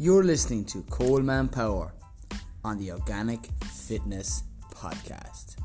You're 0.00 0.22
listening 0.22 0.64
to 0.66 0.82
Coleman 0.82 1.48
Power 1.48 1.92
on 2.62 2.78
the 2.78 2.92
Organic 2.92 3.48
Fitness 3.64 4.44
Podcast. 4.72 5.56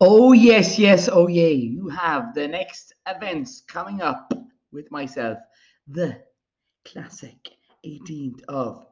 Oh, 0.00 0.32
yes, 0.32 0.78
yes, 0.78 1.10
oh, 1.12 1.26
yay. 1.26 1.52
You 1.52 1.90
have 1.90 2.32
the 2.32 2.48
next 2.48 2.94
events 3.06 3.60
coming 3.68 4.00
up 4.00 4.32
with 4.72 4.90
myself. 4.90 5.36
The 5.86 6.18
classic 6.86 7.58
18th 7.84 8.40
of 8.48 8.86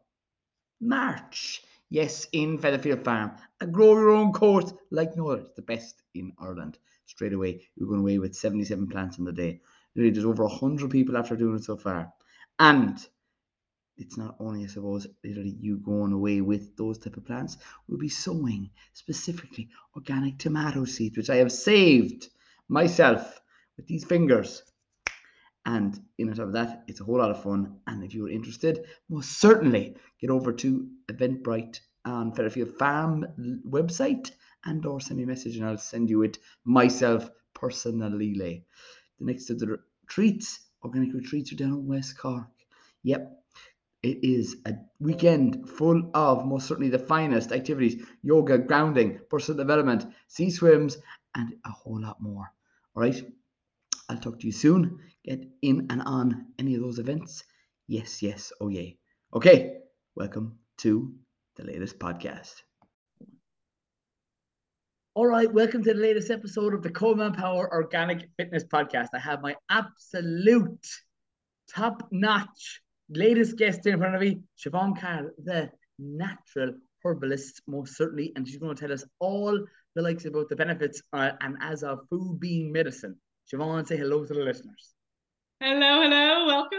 March. 0.78 1.62
Yes, 1.88 2.26
in 2.32 2.58
Featherfield 2.58 3.02
Farm. 3.02 3.30
A 3.62 3.66
grow 3.66 3.92
your 3.92 4.10
own 4.10 4.34
course 4.34 4.74
like 4.90 5.16
no 5.16 5.30
other. 5.30 5.40
It's 5.40 5.54
the 5.56 5.62
best 5.62 6.02
in 6.14 6.34
Ireland. 6.38 6.76
Straight 7.06 7.32
away, 7.32 7.62
you're 7.76 7.88
going 7.88 8.00
away 8.00 8.18
with 8.18 8.34
77 8.34 8.88
plants 8.88 9.18
on 9.18 9.24
the 9.24 9.32
day. 9.32 9.60
Really, 9.94 10.10
there's 10.10 10.26
over 10.26 10.44
100 10.44 10.90
people 10.90 11.16
after 11.16 11.36
doing 11.36 11.56
it 11.56 11.64
so 11.64 11.76
far. 11.76 12.12
And 12.58 12.98
it's 13.96 14.18
not 14.18 14.36
only, 14.40 14.64
I 14.64 14.66
suppose, 14.66 15.06
literally 15.24 15.56
you 15.58 15.78
going 15.78 16.12
away 16.12 16.40
with 16.40 16.76
those 16.76 16.98
type 16.98 17.16
of 17.16 17.24
plants. 17.24 17.56
We'll 17.88 17.98
be 17.98 18.08
sowing 18.08 18.70
specifically 18.92 19.70
organic 19.94 20.38
tomato 20.38 20.84
seeds, 20.84 21.16
which 21.16 21.30
I 21.30 21.36
have 21.36 21.52
saved 21.52 22.28
myself 22.68 23.40
with 23.76 23.86
these 23.86 24.04
fingers. 24.04 24.62
And 25.64 25.98
in 26.18 26.28
top 26.28 26.46
of 26.46 26.52
that, 26.52 26.84
it's 26.86 27.00
a 27.00 27.04
whole 27.04 27.18
lot 27.18 27.30
of 27.30 27.42
fun. 27.42 27.78
And 27.86 28.04
if 28.04 28.14
you're 28.14 28.30
interested, 28.30 28.84
most 29.08 29.38
certainly 29.38 29.96
get 30.20 30.30
over 30.30 30.52
to 30.52 30.88
Eventbrite 31.08 31.80
on 32.04 32.32
Featherfield 32.32 32.76
Farm 32.78 33.26
website 33.68 34.30
and 34.66 34.84
or 34.84 35.00
send 35.00 35.18
me 35.18 35.24
a 35.24 35.26
message 35.26 35.56
and 35.56 35.66
I'll 35.66 35.78
send 35.78 36.10
you 36.10 36.22
it 36.22 36.38
myself 36.64 37.30
personally. 37.54 38.64
The 39.18 39.24
next 39.24 39.50
of 39.50 39.58
the 39.58 39.78
retreats, 40.02 40.60
organic 40.84 41.14
retreats 41.14 41.52
are 41.52 41.56
down 41.56 41.72
in 41.72 41.86
West 41.86 42.18
Cork. 42.18 42.48
Yep, 43.02 43.32
it 44.02 44.18
is 44.22 44.56
a 44.66 44.74
weekend 45.00 45.68
full 45.68 46.10
of 46.14 46.46
most 46.46 46.66
certainly 46.66 46.90
the 46.90 46.98
finest 46.98 47.52
activities 47.52 48.04
yoga, 48.22 48.58
grounding, 48.58 49.20
personal 49.30 49.56
development, 49.56 50.06
sea 50.28 50.50
swims, 50.50 50.98
and 51.34 51.54
a 51.64 51.70
whole 51.70 52.00
lot 52.00 52.20
more. 52.20 52.52
All 52.94 53.02
right, 53.02 53.20
I'll 54.08 54.18
talk 54.18 54.40
to 54.40 54.46
you 54.46 54.52
soon. 54.52 54.98
Get 55.24 55.44
in 55.62 55.86
and 55.90 56.02
on 56.02 56.46
any 56.58 56.74
of 56.74 56.82
those 56.82 56.98
events. 56.98 57.44
Yes, 57.88 58.22
yes, 58.22 58.52
oh, 58.60 58.68
yay. 58.68 58.98
Okay, 59.34 59.78
welcome 60.14 60.58
to 60.78 61.14
the 61.56 61.64
latest 61.64 61.98
podcast. 61.98 62.65
All 65.16 65.26
right, 65.26 65.50
welcome 65.50 65.82
to 65.82 65.94
the 65.94 65.98
latest 65.98 66.30
episode 66.30 66.74
of 66.74 66.82
the 66.82 66.90
Coleman 66.90 67.32
Power 67.32 67.72
Organic 67.72 68.28
Fitness 68.36 68.64
Podcast. 68.64 69.08
I 69.14 69.18
have 69.18 69.40
my 69.40 69.56
absolute 69.70 70.86
top 71.74 72.06
notch 72.10 72.82
latest 73.08 73.56
guest 73.56 73.86
in 73.86 73.96
front 73.96 74.14
of 74.14 74.20
me, 74.20 74.40
Siobhan 74.58 75.00
Carl, 75.00 75.30
the 75.42 75.70
natural 75.98 76.74
herbalist, 77.02 77.62
most 77.66 77.96
certainly, 77.96 78.34
and 78.36 78.46
she's 78.46 78.58
going 78.58 78.76
to 78.76 78.78
tell 78.78 78.92
us 78.92 79.06
all 79.18 79.58
the 79.94 80.02
likes 80.02 80.26
about 80.26 80.50
the 80.50 80.56
benefits 80.56 81.00
uh, 81.14 81.30
and 81.40 81.56
as 81.62 81.82
of 81.82 82.00
food 82.10 82.38
being 82.38 82.70
medicine. 82.70 83.16
Siobhan, 83.50 83.86
say 83.86 83.96
hello 83.96 84.26
to 84.26 84.34
the 84.34 84.40
listeners. 84.40 84.92
Hello, 85.60 86.02
hello, 86.02 86.44
welcome. 86.44 86.78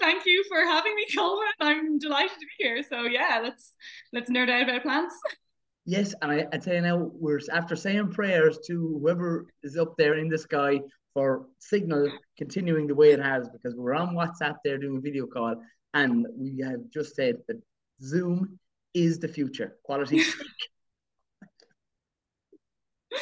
Thank 0.00 0.24
you 0.24 0.44
for 0.48 0.64
having 0.64 0.94
me, 0.94 1.04
Colin. 1.14 1.46
I'm 1.60 1.98
delighted 1.98 2.38
to 2.40 2.46
be 2.46 2.64
here. 2.64 2.82
So 2.88 3.02
yeah, 3.02 3.40
let's 3.42 3.74
let's 4.14 4.30
nerd 4.30 4.48
out 4.48 4.66
about 4.66 4.82
plants. 4.82 5.14
Yes, 5.86 6.14
and 6.20 6.32
I, 6.32 6.46
I 6.52 6.58
tell 6.58 6.74
you 6.74 6.80
now, 6.80 7.10
we're 7.14 7.40
after 7.52 7.76
saying 7.76 8.10
prayers 8.10 8.58
to 8.66 8.98
whoever 9.00 9.46
is 9.62 9.76
up 9.76 9.96
there 9.96 10.18
in 10.18 10.28
the 10.28 10.36
sky 10.36 10.80
for 11.14 11.46
signal 11.60 12.10
continuing 12.36 12.88
the 12.88 12.94
way 12.94 13.12
it 13.12 13.20
has 13.20 13.48
because 13.48 13.74
we're 13.76 13.94
on 13.94 14.14
WhatsApp 14.14 14.56
there 14.64 14.78
doing 14.78 14.98
a 14.98 15.00
video 15.00 15.26
call 15.26 15.54
and 15.94 16.26
we 16.36 16.60
have 16.62 16.90
just 16.92 17.14
said 17.14 17.36
that 17.48 17.56
Zoom 18.02 18.58
is 18.92 19.18
the 19.18 19.28
future. 19.28 19.76
Quality. 19.84 20.22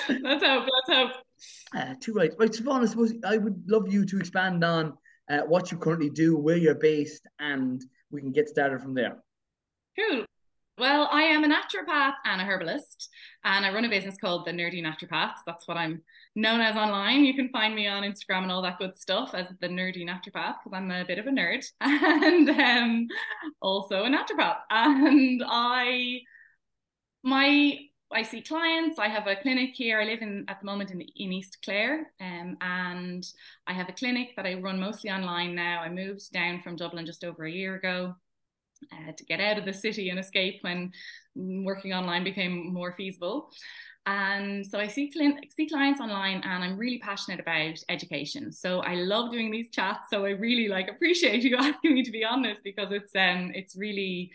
let's 0.09 0.45
hope. 0.45 0.67
Let's 0.89 0.99
hope. 0.99 1.11
Uh, 1.77 1.95
too 2.01 2.15
right. 2.15 2.33
Right, 2.39 2.51
Siobhan, 2.51 2.83
I 2.83 2.87
suppose 2.87 3.13
I 3.25 3.37
would 3.37 3.63
love 3.69 3.93
you 3.93 4.05
to 4.07 4.19
expand 4.19 4.65
on 4.65 4.95
uh, 5.31 5.43
what 5.43 5.71
you 5.71 5.79
currently 5.79 6.11
do, 6.11 6.37
where 6.37 6.57
you're 6.57 6.75
based, 6.75 7.27
and 7.39 7.85
we 8.11 8.21
can 8.21 8.33
get 8.33 8.49
started 8.49 8.81
from 8.81 8.95
there. 8.95 9.19
Cool. 9.99 10.25
Well, 10.77 11.09
I 11.13 11.23
am 11.23 11.45
a 11.45 11.49
naturopath 11.49 12.15
and 12.25 12.41
a 12.41 12.45
herbalist, 12.45 13.09
and 13.45 13.65
I 13.65 13.73
run 13.73 13.85
a 13.85 13.89
business 13.89 14.17
called 14.21 14.45
the 14.45 14.51
Nerdy 14.51 14.83
Naturopath. 14.83 15.35
That's 15.47 15.69
what 15.69 15.77
I'm 15.77 16.03
known 16.35 16.61
as 16.61 16.75
online. 16.75 17.25
You 17.25 17.35
can 17.35 17.49
find 17.51 17.77
me 17.77 17.87
on 17.87 18.03
Instagram 18.03 18.43
and 18.43 18.51
all 18.51 18.63
that 18.63 18.79
good 18.79 18.97
stuff 18.97 19.35
as 19.35 19.47
the 19.61 19.69
Nerdy 19.69 20.05
Naturopath 20.05 20.57
because 20.65 20.73
I'm 20.73 20.91
a 20.91 21.05
bit 21.05 21.21
of 21.21 21.27
a 21.29 21.31
nerd 21.31 21.65
and 21.81 22.51
um, 22.51 23.07
also 23.63 24.05
a 24.05 24.09
naturopath. 24.11 24.57
And 24.71 25.45
I, 25.47 26.23
my, 27.23 27.79
I 28.13 28.23
see 28.25 28.43
clients. 28.43 28.99
I 28.99 29.07
have 29.07 29.29
a 29.29 29.37
clinic 29.37 29.71
here. 29.75 30.01
I 30.01 30.05
live 30.05 30.23
in 30.23 30.45
at 30.49 30.59
the 30.59 30.67
moment 30.67 30.91
in 30.91 31.01
in 31.01 31.33
East 31.33 31.59
Clare, 31.65 32.13
um, 32.21 32.57
and 32.61 33.25
I 33.69 33.75
have 33.75 33.89
a 33.89 33.93
clinic 33.93 34.31
that 34.37 34.47
I 34.47 34.55
run 34.55 34.81
mostly 34.81 35.11
online 35.11 35.55
now. 35.55 35.83
I 35.83 35.89
moved 35.89 36.33
down 36.33 36.63
from 36.63 36.75
Dublin 36.75 37.07
just 37.07 37.23
over 37.23 37.45
a 37.45 37.51
year 37.51 37.77
ago 37.77 38.17
uh, 38.93 39.13
to 39.13 39.25
get 39.25 39.41
out 39.41 39.59
of 39.59 39.65
the 39.65 39.73
city 39.73 40.11
and 40.11 40.19
escape 40.19 40.59
when 40.63 40.93
working 41.35 41.93
online 41.93 42.25
became 42.25 42.73
more 42.73 42.93
feasible. 42.93 43.51
And 44.07 44.67
so 44.67 44.79
I 44.79 44.87
see, 44.87 45.11
see 45.57 45.69
clients 45.69 46.01
online 46.01 46.43
and 46.45 46.63
I'm 46.63 46.77
really 46.77 46.99
passionate 46.99 47.41
about 47.41 47.79
education. 47.89 48.53
So 48.53 48.81
I 48.81 48.97
love 48.97 49.33
doing 49.33 49.51
these 49.51 49.71
chats. 49.71 50.11
So 50.11 50.27
I 50.27 50.31
really 50.31 50.69
like 50.69 50.89
appreciate 50.89 51.43
you 51.43 51.57
asking 51.59 51.95
me 51.95 52.03
to 52.03 52.11
be 52.11 52.25
on 52.25 52.43
this 52.43 52.59
because 52.63 52.93
it's 52.93 53.13
um 53.17 53.51
it's 53.55 53.77
really 53.77 54.31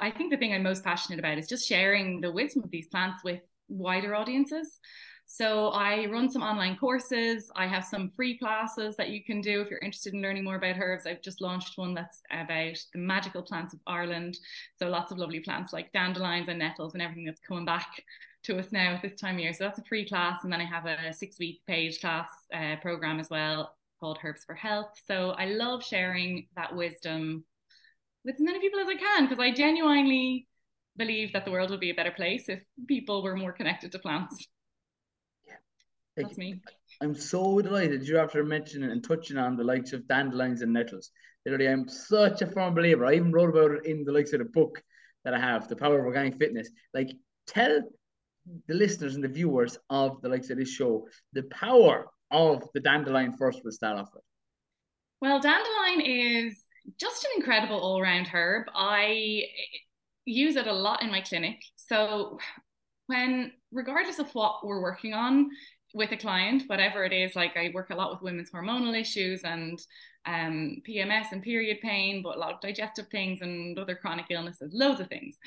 I 0.00 0.10
think 0.10 0.30
the 0.30 0.36
thing 0.36 0.52
I'm 0.52 0.62
most 0.62 0.84
passionate 0.84 1.18
about 1.18 1.38
is 1.38 1.48
just 1.48 1.68
sharing 1.68 2.20
the 2.20 2.32
wisdom 2.32 2.64
of 2.64 2.70
these 2.70 2.88
plants 2.88 3.22
with 3.22 3.40
wider 3.68 4.14
audiences. 4.14 4.78
So 5.28 5.68
I 5.68 6.06
run 6.06 6.30
some 6.30 6.42
online 6.42 6.76
courses. 6.76 7.50
I 7.56 7.66
have 7.66 7.84
some 7.84 8.12
free 8.14 8.38
classes 8.38 8.96
that 8.96 9.10
you 9.10 9.24
can 9.24 9.40
do 9.40 9.60
if 9.60 9.68
you're 9.68 9.80
interested 9.80 10.14
in 10.14 10.22
learning 10.22 10.44
more 10.44 10.54
about 10.54 10.76
herbs. 10.78 11.04
I've 11.04 11.20
just 11.20 11.40
launched 11.40 11.76
one 11.76 11.94
that's 11.94 12.22
about 12.30 12.78
the 12.92 13.00
magical 13.00 13.42
plants 13.42 13.74
of 13.74 13.80
Ireland. 13.88 14.38
So 14.78 14.86
lots 14.86 15.10
of 15.10 15.18
lovely 15.18 15.40
plants 15.40 15.72
like 15.72 15.92
dandelions 15.92 16.48
and 16.48 16.60
nettles 16.60 16.94
and 16.94 17.02
everything 17.02 17.24
that's 17.24 17.40
coming 17.40 17.64
back 17.64 18.02
to 18.44 18.56
us 18.58 18.70
now 18.70 18.94
at 18.94 19.02
this 19.02 19.16
time 19.16 19.34
of 19.34 19.40
year. 19.40 19.52
So 19.52 19.64
that's 19.64 19.80
a 19.80 19.84
free 19.84 20.08
class. 20.08 20.44
And 20.44 20.52
then 20.52 20.60
I 20.60 20.64
have 20.64 20.86
a 20.86 21.12
six 21.12 21.40
week 21.40 21.60
page 21.66 22.00
class 22.00 22.28
uh, 22.54 22.76
program 22.80 23.18
as 23.18 23.28
well 23.28 23.74
called 23.98 24.18
Herbs 24.22 24.44
for 24.44 24.54
Health. 24.54 24.92
So 25.08 25.30
I 25.30 25.46
love 25.46 25.82
sharing 25.82 26.46
that 26.54 26.74
wisdom 26.76 27.44
with 28.24 28.36
as 28.36 28.40
many 28.40 28.60
people 28.60 28.78
as 28.78 28.86
I 28.88 28.94
can 28.94 29.24
because 29.24 29.42
I 29.42 29.52
genuinely 29.52 30.46
believe 30.96 31.32
that 31.32 31.44
the 31.44 31.50
world 31.50 31.70
would 31.70 31.80
be 31.80 31.90
a 31.90 31.94
better 31.94 32.12
place 32.12 32.48
if 32.48 32.62
people 32.86 33.24
were 33.24 33.36
more 33.36 33.52
connected 33.52 33.90
to 33.92 33.98
plants. 33.98 34.46
Like, 36.16 36.28
That's 36.28 36.38
me. 36.38 36.60
I'm 37.02 37.14
so 37.14 37.60
delighted 37.60 38.08
you 38.08 38.18
after 38.18 38.42
mentioning 38.44 38.90
and 38.90 39.04
touching 39.04 39.36
on 39.36 39.56
the 39.56 39.64
likes 39.64 39.92
of 39.92 40.08
dandelions 40.08 40.62
and 40.62 40.72
nettles. 40.72 41.10
Literally, 41.44 41.68
I'm 41.68 41.88
such 41.88 42.42
a 42.42 42.46
firm 42.46 42.74
believer. 42.74 43.04
I 43.04 43.14
even 43.14 43.32
wrote 43.32 43.50
about 43.50 43.72
it 43.72 43.86
in 43.86 44.04
the 44.04 44.12
likes 44.12 44.32
of 44.32 44.38
the 44.38 44.46
book 44.46 44.82
that 45.24 45.34
I 45.34 45.40
have, 45.40 45.68
The 45.68 45.76
Power 45.76 45.98
of 45.98 46.06
Organic 46.06 46.38
Fitness. 46.38 46.70
Like, 46.94 47.10
tell 47.46 47.82
the 48.66 48.74
listeners 48.74 49.14
and 49.14 49.24
the 49.24 49.28
viewers 49.28 49.78
of 49.90 50.20
the 50.22 50.28
likes 50.28 50.50
of 50.50 50.58
this 50.58 50.70
show 50.70 51.06
the 51.32 51.42
power 51.44 52.06
of 52.30 52.68
the 52.74 52.80
dandelion 52.80 53.32
first 53.32 53.60
we'll 53.64 53.72
start 53.72 53.98
off 53.98 54.08
with. 54.14 54.22
Well, 55.20 55.40
dandelion 55.40 56.00
is 56.00 56.62
just 56.98 57.24
an 57.24 57.30
incredible 57.36 57.78
all-round 57.78 58.28
herb. 58.28 58.66
I 58.74 59.42
use 60.24 60.56
it 60.56 60.66
a 60.66 60.72
lot 60.72 61.02
in 61.02 61.10
my 61.10 61.20
clinic. 61.20 61.58
So 61.76 62.38
when 63.06 63.52
regardless 63.72 64.18
of 64.18 64.30
what 64.34 64.64
we're 64.64 64.82
working 64.82 65.14
on, 65.14 65.50
with 65.96 66.12
a 66.12 66.16
client, 66.16 66.64
whatever 66.66 67.04
it 67.04 67.12
is, 67.12 67.34
like 67.34 67.56
I 67.56 67.70
work 67.72 67.88
a 67.88 67.94
lot 67.94 68.12
with 68.12 68.20
women's 68.20 68.50
hormonal 68.50 68.98
issues 68.98 69.44
and 69.44 69.80
um, 70.26 70.82
PMS 70.86 71.32
and 71.32 71.42
period 71.42 71.78
pain, 71.80 72.22
but 72.22 72.36
a 72.36 72.38
lot 72.38 72.52
of 72.52 72.60
digestive 72.60 73.08
things 73.08 73.40
and 73.40 73.78
other 73.78 73.94
chronic 73.94 74.26
illnesses, 74.28 74.74
loads 74.74 75.00
of 75.00 75.08
things. 75.08 75.38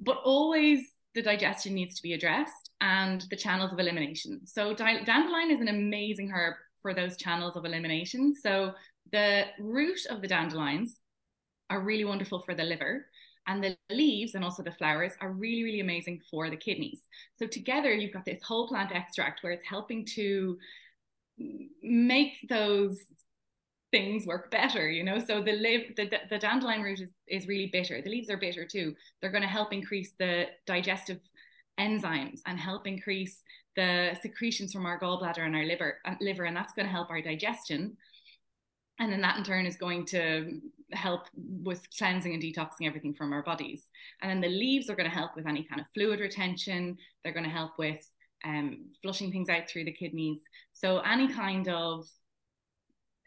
But 0.00 0.16
always 0.24 0.92
the 1.14 1.20
digestion 1.20 1.74
needs 1.74 1.94
to 1.96 2.02
be 2.02 2.14
addressed 2.14 2.70
and 2.80 3.26
the 3.28 3.36
channels 3.36 3.70
of 3.70 3.78
elimination. 3.78 4.40
So 4.46 4.74
dandelion 4.74 5.50
is 5.50 5.60
an 5.60 5.68
amazing 5.68 6.30
herb 6.30 6.54
for 6.80 6.94
those 6.94 7.18
channels 7.18 7.54
of 7.54 7.66
elimination. 7.66 8.34
So 8.34 8.72
the 9.12 9.44
root 9.60 10.06
of 10.08 10.22
the 10.22 10.28
dandelions 10.28 10.96
are 11.72 11.80
really 11.80 12.04
wonderful 12.04 12.40
for 12.40 12.54
the 12.54 12.64
liver 12.64 13.06
and 13.46 13.64
the 13.64 13.76
leaves 13.90 14.34
and 14.34 14.44
also 14.44 14.62
the 14.62 14.72
flowers 14.72 15.12
are 15.20 15.32
really, 15.32 15.64
really 15.64 15.80
amazing 15.80 16.20
for 16.30 16.50
the 16.50 16.56
kidneys. 16.56 17.02
So 17.38 17.46
together 17.46 17.92
you've 17.92 18.12
got 18.12 18.24
this 18.24 18.42
whole 18.42 18.68
plant 18.68 18.92
extract 18.92 19.42
where 19.42 19.52
it's 19.52 19.66
helping 19.66 20.04
to 20.14 20.58
make 21.82 22.34
those 22.48 23.00
things 23.90 24.26
work 24.26 24.50
better, 24.50 24.88
you 24.88 25.02
know. 25.02 25.18
So 25.18 25.42
the 25.42 25.52
live 25.52 25.82
the, 25.96 26.10
the 26.30 26.38
dandelion 26.38 26.82
root 26.82 27.00
is, 27.00 27.10
is 27.26 27.48
really 27.48 27.70
bitter. 27.72 28.00
The 28.00 28.10
leaves 28.10 28.30
are 28.30 28.36
bitter 28.36 28.66
too. 28.66 28.94
They're 29.20 29.30
going 29.30 29.42
to 29.42 29.48
help 29.48 29.72
increase 29.72 30.12
the 30.18 30.46
digestive 30.66 31.20
enzymes 31.80 32.40
and 32.46 32.58
help 32.58 32.86
increase 32.86 33.42
the 33.76 34.16
secretions 34.22 34.72
from 34.72 34.86
our 34.86 35.00
gallbladder 35.00 35.44
and 35.46 35.56
our 35.56 35.64
liver, 35.64 35.98
uh, 36.04 36.14
liver 36.20 36.44
and 36.44 36.56
that's 36.56 36.74
going 36.74 36.86
to 36.86 36.92
help 36.92 37.10
our 37.10 37.22
digestion. 37.22 37.96
And 38.98 39.12
then 39.12 39.20
that 39.22 39.38
in 39.38 39.44
turn 39.44 39.66
is 39.66 39.76
going 39.76 40.06
to 40.06 40.60
help 40.92 41.22
with 41.34 41.86
cleansing 41.96 42.32
and 42.32 42.42
detoxing 42.42 42.86
everything 42.86 43.14
from 43.14 43.32
our 43.32 43.42
bodies. 43.42 43.84
And 44.20 44.30
then 44.30 44.40
the 44.40 44.56
leaves 44.56 44.90
are 44.90 44.96
going 44.96 45.08
to 45.08 45.14
help 45.14 45.34
with 45.34 45.46
any 45.46 45.64
kind 45.64 45.80
of 45.80 45.86
fluid 45.94 46.20
retention. 46.20 46.98
They're 47.22 47.32
going 47.32 47.44
to 47.44 47.50
help 47.50 47.78
with 47.78 48.06
um, 48.44 48.90
flushing 49.02 49.32
things 49.32 49.48
out 49.48 49.68
through 49.68 49.84
the 49.84 49.92
kidneys. 49.92 50.40
So 50.72 50.98
any 51.00 51.32
kind 51.32 51.68
of 51.68 52.06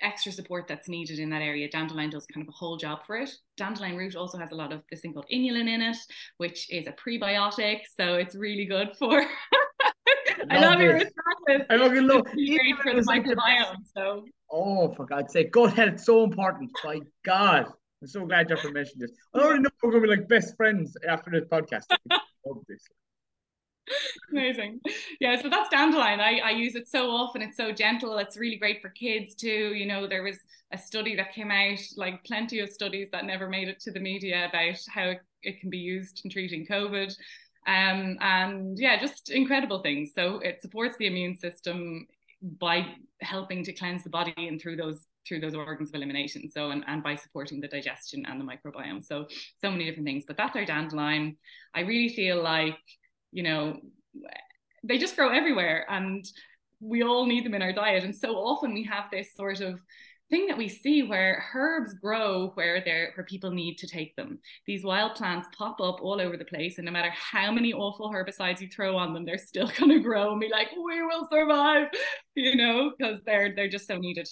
extra 0.02 0.32
support 0.32 0.68
that's 0.68 0.90
needed 0.90 1.20
in 1.20 1.30
that 1.30 1.42
area, 1.42 1.70
dandelion 1.70 2.10
does 2.10 2.26
kind 2.28 2.46
of 2.46 2.50
a 2.50 2.56
whole 2.58 2.78
job 2.78 3.06
for 3.06 3.18
it. 3.18 3.32
Dandelion 3.58 3.98
root 3.98 4.16
also 4.16 4.38
has 4.38 4.52
a 4.52 4.56
lot 4.56 4.74
of 4.74 4.82
this 4.92 5.02
thing 5.02 5.14
called 5.14 5.26
inulin 5.34 5.68
in 5.68 5.82
it, 5.82 5.98
which 6.38 6.70
is 6.70 6.88
a 6.88 6.92
prebiotic. 6.92 7.82
So 7.98 8.16
it's 8.16 8.36
really 8.36 8.66
good 8.66 8.96
for. 8.98 9.26
I 10.50 10.60
love 10.60 10.80
your 10.80 10.94
responses. 10.94 11.66
I 11.70 11.78
fucking 11.78 12.08
love 12.08 12.24
great 12.26 12.78
for 12.82 12.94
the 12.94 13.02
microbiome. 13.02 13.78
So. 13.96 14.26
Oh, 14.52 14.94
for 14.94 15.06
God's 15.06 15.34
sake, 15.34 15.52
gut 15.52 15.74
health 15.74 16.00
so 16.00 16.24
important. 16.24 16.72
My 16.84 17.00
God, 17.24 17.66
I'm 18.02 18.08
so 18.08 18.26
glad 18.26 18.50
you 18.50 18.56
mentioned 18.74 19.02
this. 19.02 19.12
I 19.34 19.40
already 19.40 19.62
know 19.62 19.70
we're 19.82 19.92
gonna 19.92 20.04
be 20.04 20.10
like 20.10 20.28
best 20.28 20.56
friends 20.56 20.96
after 21.08 21.32
this 21.32 21.46
podcast. 21.46 21.86
Amazing. 24.32 24.82
Yeah, 25.20 25.42
so 25.42 25.50
that's 25.50 25.70
dandelion. 25.70 26.20
I, 26.20 26.40
I 26.44 26.52
use 26.52 26.76
it 26.76 26.88
so 26.88 27.10
often. 27.12 27.42
It's 27.42 27.58
so 27.58 27.72
gentle. 27.72 28.18
It's 28.18 28.38
really 28.38 28.58
great 28.58 28.82
for 28.82 28.90
kids 28.90 29.36
too. 29.36 29.74
You 29.74 29.86
know, 29.86 30.08
there 30.08 30.24
was 30.24 30.38
a 30.72 30.78
study 30.78 31.16
that 31.16 31.34
came 31.34 31.52
out, 31.52 31.80
like 31.96 32.24
plenty 32.24 32.60
of 32.60 32.70
studies 32.70 33.10
that 33.12 33.26
never 33.26 33.48
made 33.48 33.68
it 33.68 33.80
to 33.82 33.92
the 33.92 34.00
media 34.00 34.48
about 34.50 34.80
how 34.90 35.14
it 35.44 35.60
can 35.62 35.70
be 35.70 35.78
used 35.78 36.22
in 36.24 36.32
treating 36.32 36.66
COVID. 36.66 37.16
Um, 37.68 38.18
and 38.22 38.78
yeah, 38.78 39.00
just 39.00 39.30
incredible 39.30 39.82
things. 39.82 40.12
So 40.16 40.40
it 40.40 40.62
supports 40.62 40.98
the 40.98 41.08
immune 41.08 41.38
system 41.38 42.08
by 42.60 42.96
helping 43.22 43.64
to 43.64 43.74
cleanse 43.74 44.04
the 44.04 44.10
body 44.10 44.34
and 44.38 44.62
through 44.62 44.76
those 44.76 45.06
through 45.28 45.40
those 45.40 45.56
organs 45.56 45.90
of 45.90 45.96
elimination. 45.96 46.48
So 46.50 46.70
and, 46.70 46.84
and 46.88 47.02
by 47.02 47.16
supporting 47.16 47.60
the 47.60 47.68
digestion 47.68 48.26
and 48.28 48.40
the 48.40 48.46
microbiome. 48.46 49.04
So 49.04 49.26
so 49.64 49.72
many 49.72 49.86
different 49.86 50.06
things. 50.06 50.24
But 50.28 50.38
that's 50.38 50.56
our 50.56 50.66
dandelion. 50.66 51.38
I 51.74 51.82
really 51.82 52.14
feel 52.14 52.42
like 52.44 52.78
you 53.32 53.44
know, 53.44 53.80
they 54.84 54.98
just 54.98 55.16
grow 55.16 55.30
everywhere 55.30 55.86
and 55.90 56.26
we 56.80 57.04
all 57.04 57.26
need 57.26 57.46
them 57.46 57.54
in 57.54 57.62
our 57.62 57.74
diet. 57.74 58.04
And 58.04 58.16
so 58.16 58.36
often 58.36 58.74
we 58.74 58.84
have 58.84 59.06
this 59.12 59.36
sort 59.36 59.60
of 59.60 59.80
thing 60.30 60.48
that 60.48 60.58
we 60.58 60.68
see 60.68 61.04
where 61.04 61.44
herbs 61.54 61.94
grow 61.94 62.52
where 62.56 62.82
they're 62.84 63.12
where 63.16 63.26
people 63.26 63.52
need 63.52 63.78
to 63.78 63.88
take 63.88 64.16
them. 64.16 64.40
These 64.66 64.84
wild 64.84 65.16
plants 65.16 65.48
pop 65.58 65.80
up 65.80 66.00
all 66.02 66.20
over 66.20 66.38
the 66.38 66.46
place, 66.46 66.78
and 66.78 66.86
no 66.86 66.92
matter 66.92 67.12
how 67.12 67.52
many 67.52 67.74
awful 67.74 68.12
herbicides 68.12 68.62
you 68.62 68.68
throw 68.68 68.98
on 68.98 69.14
them, 69.14 69.26
they're 69.26 69.38
still 69.38 69.72
gonna 69.80 70.00
grow 70.00 70.32
and 70.32 70.42
be 70.42 70.50
like, 70.50 70.70
we 70.72 71.02
will 71.02 71.28
survive, 71.32 71.88
you 72.36 72.56
know, 72.56 72.92
because 72.98 73.20
they're 73.26 73.54
they're 73.56 73.70
just 73.70 73.88
so 73.88 73.98
needed. 73.98 74.28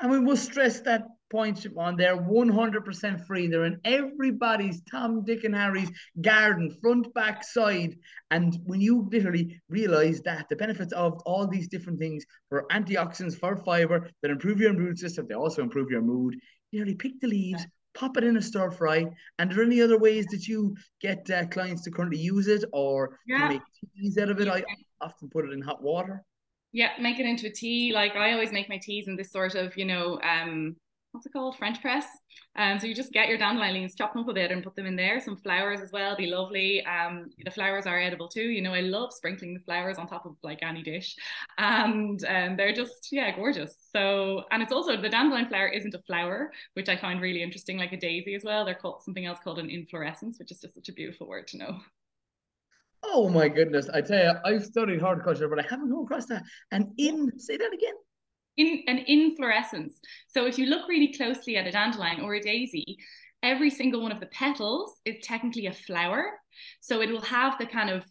And 0.00 0.10
we 0.10 0.20
must 0.20 0.44
stress 0.44 0.80
that 0.80 1.02
point 1.30 1.66
on 1.76 1.96
they're 1.96 2.16
100% 2.16 3.26
free. 3.26 3.46
They're 3.46 3.64
in 3.64 3.80
everybody's 3.84 4.82
Tom, 4.82 5.24
Dick, 5.24 5.44
and 5.44 5.54
Harry's 5.54 5.90
garden, 6.20 6.70
front, 6.82 7.12
back, 7.14 7.44
side. 7.44 7.96
And 8.30 8.58
when 8.64 8.80
you 8.80 9.08
literally 9.10 9.60
realize 9.68 10.20
that 10.22 10.48
the 10.48 10.56
benefits 10.56 10.92
of 10.92 11.20
all 11.26 11.46
these 11.46 11.68
different 11.68 11.98
things 11.98 12.24
for 12.48 12.66
antioxidants, 12.70 13.38
for 13.38 13.56
fiber 13.56 14.08
that 14.22 14.30
improve 14.30 14.60
your 14.60 14.70
immune 14.70 14.96
system, 14.96 15.26
they 15.28 15.34
also 15.34 15.62
improve 15.62 15.90
your 15.90 16.02
mood. 16.02 16.36
You 16.70 16.84
know, 16.84 16.94
pick 16.98 17.20
the 17.20 17.28
leaves, 17.28 17.66
pop 17.94 18.16
it 18.16 18.24
in 18.24 18.36
a 18.36 18.42
stir 18.42 18.70
fry. 18.70 19.06
And 19.38 19.50
are 19.50 19.54
there 19.54 19.64
any 19.64 19.82
other 19.82 19.98
ways 19.98 20.26
that 20.26 20.46
you 20.46 20.76
get 21.00 21.28
uh, 21.30 21.46
clients 21.46 21.82
to 21.82 21.90
currently 21.90 22.18
use 22.18 22.48
it 22.48 22.64
or 22.72 23.18
yeah. 23.26 23.48
make 23.48 23.62
teas 23.96 24.18
out 24.18 24.30
of 24.30 24.40
it? 24.40 24.46
Yeah. 24.46 24.54
I 24.54 24.64
often 25.00 25.28
put 25.28 25.44
it 25.44 25.52
in 25.52 25.60
hot 25.60 25.82
water 25.82 26.24
yeah 26.72 26.90
make 27.00 27.18
it 27.18 27.26
into 27.26 27.46
a 27.46 27.50
tea 27.50 27.92
like 27.94 28.16
i 28.16 28.32
always 28.32 28.52
make 28.52 28.68
my 28.68 28.78
teas 28.82 29.06
in 29.08 29.16
this 29.16 29.30
sort 29.30 29.54
of 29.54 29.76
you 29.76 29.84
know 29.84 30.18
um 30.22 30.76
what's 31.16 31.26
it 31.26 31.32
called? 31.32 31.56
French 31.56 31.80
press. 31.80 32.06
Um 32.56 32.78
so 32.78 32.86
you 32.86 32.94
just 32.94 33.12
get 33.12 33.28
your 33.28 33.38
dandelion 33.38 33.74
leaves 33.74 33.94
chop 33.94 34.12
them 34.12 34.22
up 34.22 34.28
a 34.28 34.34
bit 34.34 34.50
and 34.50 34.62
put 34.62 34.76
them 34.76 34.84
in 34.84 34.96
there. 34.96 35.18
Some 35.18 35.38
flowers 35.38 35.80
as 35.80 35.92
well 35.92 36.14
be 36.14 36.26
lovely. 36.26 36.84
Um 36.84 37.30
the 37.42 37.50
flowers 37.50 37.86
are 37.86 37.98
edible 37.98 38.28
too. 38.28 38.48
You 38.50 38.60
know 38.60 38.74
i 38.74 38.80
love 38.80 39.12
sprinkling 39.14 39.54
the 39.54 39.60
flowers 39.60 39.96
on 39.96 40.06
top 40.06 40.26
of 40.26 40.36
like 40.42 40.62
any 40.62 40.82
dish. 40.82 41.16
And 41.56 42.22
um 42.26 42.56
they're 42.56 42.74
just 42.74 43.08
yeah 43.10 43.34
gorgeous. 43.34 43.74
So 43.94 44.44
and 44.50 44.62
it's 44.62 44.72
also 44.72 45.00
the 45.00 45.08
dandelion 45.08 45.48
flower 45.48 45.68
isn't 45.68 45.94
a 45.94 46.02
flower 46.02 46.52
which 46.74 46.90
i 46.90 46.96
find 46.96 47.22
really 47.22 47.42
interesting 47.42 47.78
like 47.78 47.92
a 47.92 47.96
daisy 47.96 48.34
as 48.34 48.44
well. 48.44 48.66
They're 48.66 48.74
called 48.74 49.02
something 49.02 49.24
else 49.24 49.38
called 49.42 49.58
an 49.58 49.70
inflorescence 49.70 50.38
which 50.38 50.52
is 50.52 50.60
just 50.60 50.74
such 50.74 50.90
a 50.90 50.92
beautiful 50.92 51.26
word 51.26 51.48
to 51.48 51.56
know. 51.56 51.80
Oh 53.02 53.28
my 53.28 53.48
goodness. 53.48 53.88
I 53.88 54.00
tell 54.00 54.18
you, 54.18 54.32
I've 54.44 54.64
studied 54.64 55.00
horticulture, 55.00 55.48
but 55.48 55.60
I 55.60 55.62
haven't 55.62 55.90
come 55.90 56.02
across 56.04 56.26
that. 56.26 56.42
And 56.72 56.92
in, 56.98 57.38
say 57.38 57.56
that 57.56 57.72
again. 57.72 57.94
In 58.56 58.82
an 58.86 58.98
inflorescence. 59.06 60.00
So 60.28 60.46
if 60.46 60.58
you 60.58 60.66
look 60.66 60.88
really 60.88 61.12
closely 61.12 61.56
at 61.56 61.66
a 61.66 61.72
dandelion 61.72 62.22
or 62.22 62.34
a 62.34 62.40
daisy, 62.40 62.98
every 63.42 63.70
single 63.70 64.02
one 64.02 64.12
of 64.12 64.20
the 64.20 64.26
petals 64.26 64.94
is 65.04 65.16
technically 65.22 65.66
a 65.66 65.72
flower. 65.72 66.40
So 66.80 67.02
it 67.02 67.10
will 67.10 67.20
have 67.20 67.58
the 67.58 67.66
kind 67.66 67.90
of 67.90 68.04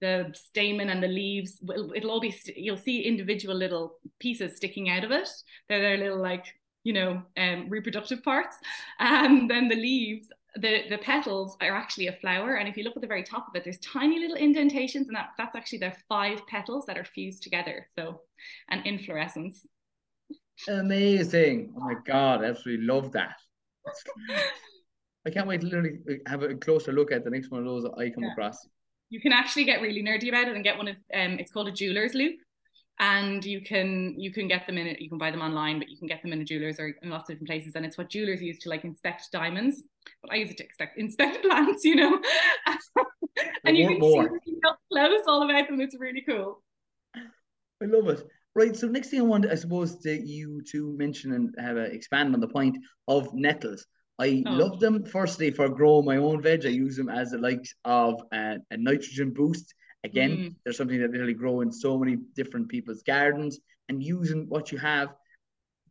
the 0.00 0.34
stamen 0.34 0.90
and 0.90 1.02
the 1.02 1.08
leaves. 1.08 1.62
It'll 1.94 2.10
all 2.10 2.20
be, 2.20 2.34
you'll 2.56 2.76
see 2.76 3.02
individual 3.02 3.54
little 3.54 3.98
pieces 4.18 4.56
sticking 4.56 4.90
out 4.90 5.04
of 5.04 5.12
it. 5.12 5.28
They're 5.68 5.80
their 5.80 5.96
little 5.96 6.20
like, 6.20 6.44
you 6.82 6.92
know, 6.92 7.22
um, 7.36 7.68
reproductive 7.68 8.22
parts. 8.22 8.56
And 8.98 9.48
then 9.48 9.68
the 9.68 9.76
leaves 9.76 10.28
the 10.56 10.82
the 10.90 10.98
petals 10.98 11.56
are 11.60 11.74
actually 11.74 12.08
a 12.08 12.12
flower 12.12 12.56
and 12.56 12.68
if 12.68 12.76
you 12.76 12.84
look 12.84 12.94
at 12.96 13.00
the 13.00 13.08
very 13.08 13.22
top 13.22 13.48
of 13.48 13.54
it 13.54 13.64
there's 13.64 13.78
tiny 13.78 14.18
little 14.18 14.36
indentations 14.36 15.08
and 15.08 15.16
that 15.16 15.30
that's 15.38 15.56
actually 15.56 15.78
their 15.78 15.96
five 16.08 16.46
petals 16.46 16.84
that 16.86 16.98
are 16.98 17.04
fused 17.04 17.42
together 17.42 17.86
so 17.94 18.20
an 18.70 18.82
inflorescence. 18.84 19.66
Amazing. 20.68 21.72
Oh 21.76 21.80
my 21.80 21.94
god 22.06 22.44
I 22.44 22.48
absolutely 22.48 22.86
love 22.86 23.12
that. 23.12 23.36
I 25.26 25.30
can't 25.30 25.46
wait 25.46 25.60
to 25.62 25.66
literally 25.66 25.98
have 26.26 26.42
a 26.42 26.54
closer 26.54 26.92
look 26.92 27.12
at 27.12 27.24
the 27.24 27.30
next 27.30 27.50
one 27.50 27.60
of 27.60 27.66
those 27.66 27.84
that 27.84 27.92
i 27.98 28.10
come 28.10 28.24
yeah. 28.24 28.32
across. 28.32 28.58
You 29.08 29.20
can 29.20 29.32
actually 29.32 29.64
get 29.64 29.80
really 29.80 30.02
nerdy 30.02 30.28
about 30.28 30.48
it 30.48 30.54
and 30.54 30.64
get 30.64 30.76
one 30.76 30.88
of 30.88 30.96
um 31.14 31.38
it's 31.38 31.50
called 31.50 31.68
a 31.68 31.72
jeweler's 31.72 32.14
loupe 32.14 32.40
and 32.98 33.44
you 33.44 33.60
can 33.60 34.14
you 34.18 34.32
can 34.32 34.48
get 34.48 34.66
them 34.66 34.78
in 34.78 34.86
it 34.86 35.00
you 35.00 35.08
can 35.08 35.18
buy 35.18 35.30
them 35.30 35.40
online 35.40 35.78
but 35.78 35.88
you 35.88 35.96
can 35.96 36.06
get 36.06 36.22
them 36.22 36.32
in 36.32 36.40
a 36.40 36.44
jeweler's 36.44 36.78
or 36.78 36.94
in 37.02 37.10
lots 37.10 37.28
of 37.28 37.34
different 37.34 37.48
places. 37.48 37.72
And 37.74 37.84
it's 37.84 37.98
what 37.98 38.10
jewelers 38.10 38.42
use 38.42 38.58
to 38.60 38.68
like 38.68 38.84
inspect 38.84 39.28
diamonds. 39.32 39.82
But 40.22 40.32
i 40.32 40.36
use 40.36 40.50
it 40.50 40.58
to 40.58 40.64
inspect 40.64 40.98
inspect 40.98 41.42
plants 41.44 41.84
you 41.84 41.96
know? 41.96 42.20
And 43.64 43.76
you 43.76 43.88
can 43.88 43.98
more. 43.98 44.38
see 44.44 44.56
up 44.68 44.78
close 44.92 45.22
all 45.26 45.48
about 45.48 45.68
them 45.68 45.80
it's 45.80 45.96
really 45.98 46.22
cool. 46.28 46.62
I 47.16 47.86
love 47.86 48.08
it. 48.08 48.26
Right 48.54 48.76
so 48.76 48.86
next 48.86 49.08
thing 49.08 49.20
i 49.20 49.24
want 49.24 49.46
i 49.46 49.54
suppose 49.54 49.96
to 50.00 50.12
you 50.12 50.62
to 50.70 50.94
mention 50.98 51.32
and 51.32 51.54
have 51.58 51.76
a 51.76 51.84
expand 51.84 52.34
on 52.34 52.40
the 52.40 52.48
point 52.48 52.76
of 53.08 53.32
nettles. 53.34 53.86
I 54.18 54.44
oh. 54.46 54.52
love 54.52 54.78
them 54.78 55.04
firstly 55.04 55.50
for 55.50 55.68
growing 55.68 56.04
my 56.04 56.18
own 56.18 56.42
veg. 56.42 56.66
I 56.66 56.68
use 56.68 56.96
them 56.96 57.08
as 57.08 57.32
a 57.32 57.38
likes 57.38 57.74
of 57.84 58.22
a, 58.32 58.58
a 58.70 58.76
nitrogen 58.76 59.30
boost 59.30 59.74
Again, 60.04 60.30
mm. 60.30 60.54
there's 60.64 60.76
something 60.76 61.00
that 61.00 61.12
literally 61.12 61.34
grow 61.34 61.60
in 61.60 61.72
so 61.72 61.98
many 61.98 62.16
different 62.34 62.68
people's 62.68 63.02
gardens 63.02 63.60
and 63.88 64.02
using 64.02 64.48
what 64.48 64.72
you 64.72 64.78
have 64.78 65.14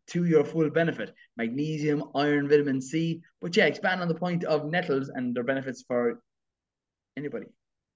to 0.08 0.26
your 0.26 0.44
full 0.44 0.70
benefit. 0.70 1.14
Magnesium, 1.38 2.04
iron, 2.16 2.50
vitamin 2.50 2.82
C. 2.82 3.22
But 3.42 3.56
yeah, 3.56 3.66
expand 3.66 4.02
on 4.02 4.08
the 4.08 4.16
point 4.16 4.44
of 4.44 4.66
nettles 4.66 5.10
and 5.10 5.36
their 5.36 5.44
benefits 5.44 5.84
for 5.88 6.22
anybody. 7.16 7.48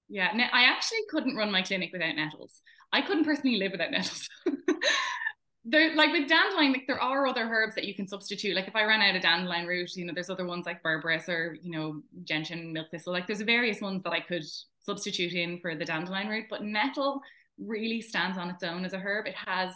Yeah, 0.08 0.30
I 0.54 0.66
actually 0.66 1.00
couldn't 1.10 1.36
run 1.36 1.52
my 1.52 1.64
clinic 1.64 1.90
without 1.92 2.16
nettles. 2.16 2.62
I 2.94 3.02
couldn't 3.02 3.26
personally 3.26 3.58
live 3.58 3.72
without 3.72 3.92
nettles. 3.92 4.30
there 5.66 5.96
like 5.96 6.12
with 6.12 6.30
dandelion, 6.30 6.74
like 6.74 6.86
there 6.88 7.02
are 7.02 7.26
other 7.26 7.44
herbs 7.44 7.76
that 7.76 7.86
you 7.86 7.96
can 7.96 8.08
substitute. 8.08 8.56
Like 8.56 8.68
if 8.68 8.76
I 8.76 8.84
ran 8.84 9.02
out 9.02 9.16
of 9.16 9.24
dandelion 9.24 9.66
root, 9.66 9.96
you 9.96 10.06
know, 10.06 10.14
there's 10.14 10.30
other 10.30 10.46
ones 10.46 10.66
like 10.66 10.84
berberis 10.84 11.28
or 11.28 11.58
you 11.62 11.72
know 11.72 12.02
gentian, 12.24 12.72
milk 12.72 12.88
thistle. 12.92 13.14
Like 13.14 13.26
there's 13.26 13.42
various 13.42 13.82
ones 13.82 14.04
that 14.04 14.14
I 14.14 14.20
could 14.20 14.46
substitute 14.86 15.34
in 15.34 15.60
for 15.60 15.76
the 15.76 15.86
dandelion 15.86 16.30
root. 16.30 16.46
But 16.50 16.64
nettle 16.64 17.22
really 17.58 18.02
stands 18.02 18.38
on 18.38 18.50
its 18.50 18.64
own 18.64 18.86
as 18.86 18.94
a 18.94 19.00
herb. 19.00 19.28
It 19.28 19.36
has 19.36 19.72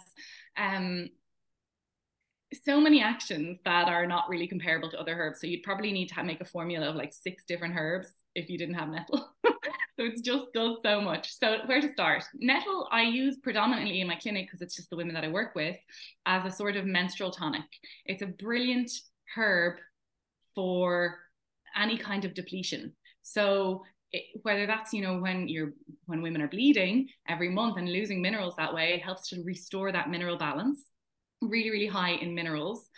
um 0.57 1.09
so 2.65 2.81
many 2.81 3.01
actions 3.01 3.59
that 3.63 3.87
are 3.87 4.07
not 4.07 4.27
really 4.27 4.47
comparable 4.47 4.89
to 4.89 4.99
other 4.99 5.13
herbs. 5.13 5.39
So 5.39 5.47
you'd 5.47 5.63
probably 5.63 5.91
need 5.91 6.09
to 6.09 6.23
make 6.23 6.41
a 6.41 6.45
formula 6.45 6.89
of 6.89 6.95
like 6.95 7.13
six 7.13 7.43
different 7.47 7.75
herbs 7.77 8.11
if 8.33 8.49
you 8.49 8.57
didn't 8.57 8.75
have 8.75 8.89
nettle. 8.89 9.29
so 9.45 10.05
it 10.05 10.23
just 10.23 10.51
does 10.53 10.77
so 10.83 10.99
much. 10.99 11.31
So 11.37 11.57
where 11.67 11.79
to 11.79 11.91
start? 11.91 12.23
Nettle 12.33 12.87
I 12.91 13.03
use 13.03 13.37
predominantly 13.37 14.01
in 14.01 14.07
my 14.07 14.15
clinic 14.15 14.47
because 14.47 14.61
it's 14.61 14.75
just 14.75 14.89
the 14.89 14.95
women 14.95 15.13
that 15.13 15.23
I 15.23 15.29
work 15.29 15.53
with 15.53 15.77
as 16.25 16.43
a 16.45 16.55
sort 16.55 16.75
of 16.75 16.85
menstrual 16.85 17.31
tonic. 17.31 17.65
It's 18.05 18.23
a 18.23 18.27
brilliant 18.27 18.91
herb 19.35 19.77
for 20.55 21.19
any 21.79 21.97
kind 21.97 22.25
of 22.25 22.33
depletion. 22.33 22.93
So 23.21 23.83
it, 24.11 24.23
whether 24.43 24.65
that's 24.65 24.93
you 24.93 25.01
know 25.01 25.19
when 25.19 25.47
you're 25.47 25.73
when 26.05 26.21
women 26.21 26.41
are 26.41 26.47
bleeding 26.47 27.07
every 27.27 27.49
month 27.49 27.77
and 27.77 27.91
losing 27.91 28.21
minerals 28.21 28.55
that 28.57 28.73
way 28.73 28.93
it 28.93 29.01
helps 29.01 29.29
to 29.29 29.43
restore 29.43 29.91
that 29.91 30.09
mineral 30.09 30.37
balance 30.37 30.89
really 31.41 31.69
really 31.69 31.87
high 31.87 32.11
in 32.11 32.35
minerals. 32.35 32.89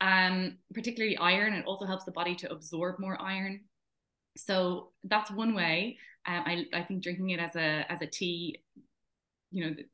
Um 0.00 0.58
particularly 0.72 1.16
iron 1.16 1.54
it 1.54 1.66
also 1.66 1.86
helps 1.86 2.04
the 2.04 2.12
body 2.12 2.34
to 2.36 2.50
absorb 2.50 2.98
more 2.98 3.20
iron. 3.20 3.60
So 4.36 4.90
that's 5.04 5.30
one 5.30 5.54
way. 5.54 5.98
Uh, 6.26 6.42
I, 6.44 6.64
I 6.72 6.82
think 6.82 7.02
drinking 7.02 7.30
it 7.30 7.40
as 7.40 7.54
a 7.54 7.84
as 7.90 8.00
a 8.02 8.06
tea 8.06 8.62
you 9.54 9.64
know, 9.64 9.74
the, 9.74 9.84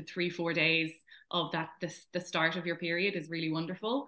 the 0.00 0.06
three, 0.06 0.30
four 0.30 0.52
days 0.52 0.92
of 1.30 1.50
that, 1.52 1.70
this, 1.80 2.06
the 2.14 2.20
start 2.20 2.56
of 2.56 2.64
your 2.64 2.76
period 2.76 3.14
is 3.14 3.28
really 3.28 3.50
wonderful. 3.50 4.06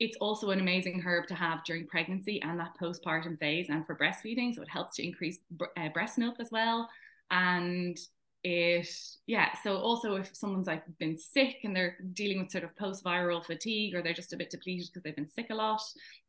It's 0.00 0.16
also 0.18 0.50
an 0.50 0.60
amazing 0.60 1.00
herb 1.00 1.26
to 1.28 1.34
have 1.34 1.64
during 1.64 1.86
pregnancy 1.86 2.40
and 2.42 2.58
that 2.60 2.74
postpartum 2.80 3.38
phase 3.38 3.66
and 3.68 3.84
for 3.84 3.96
breastfeeding. 3.96 4.54
So 4.54 4.62
it 4.62 4.68
helps 4.68 4.96
to 4.96 5.06
increase 5.06 5.38
uh, 5.76 5.88
breast 5.88 6.18
milk 6.18 6.36
as 6.38 6.50
well. 6.52 6.88
And 7.30 7.98
it 8.44 8.88
yeah 9.26 9.48
so 9.64 9.76
also 9.78 10.14
if 10.14 10.34
someone's 10.34 10.68
like 10.68 10.84
been 10.98 11.18
sick 11.18 11.56
and 11.64 11.74
they're 11.74 11.96
dealing 12.12 12.38
with 12.38 12.50
sort 12.50 12.62
of 12.62 12.76
post-viral 12.76 13.44
fatigue 13.44 13.94
or 13.94 14.02
they're 14.02 14.12
just 14.12 14.32
a 14.32 14.36
bit 14.36 14.50
depleted 14.50 14.86
because 14.86 15.02
they've 15.02 15.16
been 15.16 15.28
sick 15.28 15.48
a 15.50 15.54
lot 15.54 15.82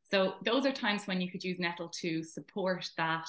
so 0.10 0.34
those 0.44 0.66
are 0.66 0.72
times 0.72 1.06
when 1.06 1.22
you 1.22 1.30
could 1.30 1.44
use 1.44 1.60
nettle 1.60 1.88
to 1.88 2.24
support 2.24 2.90
that 2.98 3.28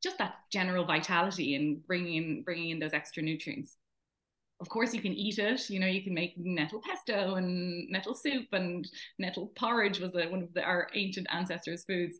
just 0.00 0.16
that 0.18 0.36
general 0.52 0.84
vitality 0.84 1.56
and 1.56 1.84
bringing 1.86 2.14
in 2.14 2.42
bringing 2.42 2.70
in 2.70 2.78
those 2.78 2.92
extra 2.92 3.22
nutrients 3.22 3.76
of 4.60 4.68
course 4.68 4.94
you 4.94 5.00
can 5.00 5.12
eat 5.12 5.38
it 5.38 5.68
you 5.68 5.78
know 5.78 5.86
you 5.86 6.02
can 6.02 6.14
make 6.14 6.34
nettle 6.38 6.80
pesto 6.80 7.34
and 7.34 7.88
nettle 7.90 8.14
soup 8.14 8.46
and 8.52 8.88
nettle 9.18 9.52
porridge 9.56 10.00
was 10.00 10.14
a, 10.14 10.26
one 10.28 10.42
of 10.42 10.52
the, 10.54 10.62
our 10.62 10.88
ancient 10.94 11.26
ancestors 11.30 11.84
foods 11.84 12.18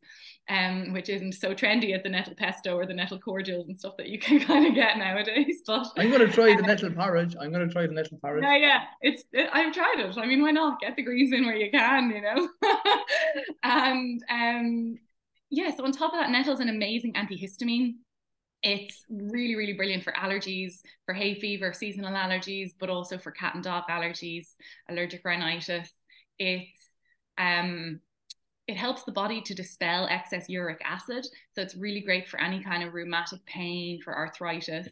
um, 0.49 0.93
which 0.93 1.09
isn't 1.09 1.33
so 1.33 1.55
trendy 1.55 1.95
as 1.95 2.03
the 2.03 2.09
nettle 2.09 2.35
pesto 2.37 2.77
or 2.77 2.87
the 2.87 2.95
nettle 2.95 3.19
cordials 3.19 3.67
and 3.69 3.79
stuff 3.79 3.97
that 3.97 4.09
you 4.09 4.19
can 4.19 4.39
kind 4.47 4.67
of 4.67 4.75
get 4.75 4.99
nowadays 4.99 5.63
but 5.67 5.87
i'm 5.97 6.11
going 6.11 6.27
to 6.27 6.33
try 6.33 6.55
the 6.55 6.63
nettle 6.63 6.91
porridge. 6.91 7.35
I'm 7.41 7.51
going 7.51 7.67
to 7.67 7.73
try 7.73 7.87
the 7.87 7.93
nettle 7.93 8.19
porridge. 8.19 8.45
Yeah 8.45 8.57
yeah. 8.57 8.81
It's 9.01 9.25
it, 9.33 9.49
i've 9.53 9.73
tried 9.73 9.97
it. 9.99 10.17
I 10.17 10.27
mean 10.27 10.43
why 10.43 10.51
not? 10.51 10.81
Get 10.81 10.97
the 10.97 11.03
greens 11.03 11.33
in 11.33 11.47
where 11.47 11.57
you 11.57 11.71
can 11.71 12.11
you 12.11 12.21
know? 12.21 12.49
And 13.63 14.23
um 14.31 14.97
yeah 15.51 15.75
so 15.75 15.85
on 15.85 15.93
top 15.93 16.13
of 16.13 16.21
that 16.21 16.31
nettle's 16.31 16.61
an 16.61 16.69
amazing 16.69 17.15
antihistamine 17.15 17.95
it's 18.67 19.05
really, 19.09 19.55
really 19.55 19.75
brilliant 19.75 20.03
for 20.03 20.13
allergies, 20.15 20.81
for 21.05 21.15
hay 21.15 21.39
fever, 21.39 21.73
seasonal 21.73 22.13
allergies, 22.13 22.73
but 22.81 22.91
also 22.91 23.17
for 23.17 23.31
cat 23.31 23.55
and 23.55 23.63
dog 23.63 23.85
allergies, 23.89 24.49
allergic 24.91 25.25
rhinitis. 25.25 25.89
It's 26.41 26.89
um, 27.39 28.01
it 28.67 28.77
helps 28.77 29.05
the 29.05 29.13
body 29.13 29.41
to 29.43 29.55
dispel 29.55 30.09
excess 30.11 30.49
uric 30.49 30.81
acid. 30.85 31.25
So 31.55 31.63
it's 31.63 31.77
really 31.77 32.01
great 32.01 32.29
for 32.29 32.41
any 32.41 32.61
kind 32.61 32.83
of 32.83 32.93
rheumatic 32.93 33.47
pain, 33.47 34.01
for 34.03 34.17
arthritis. 34.17 34.89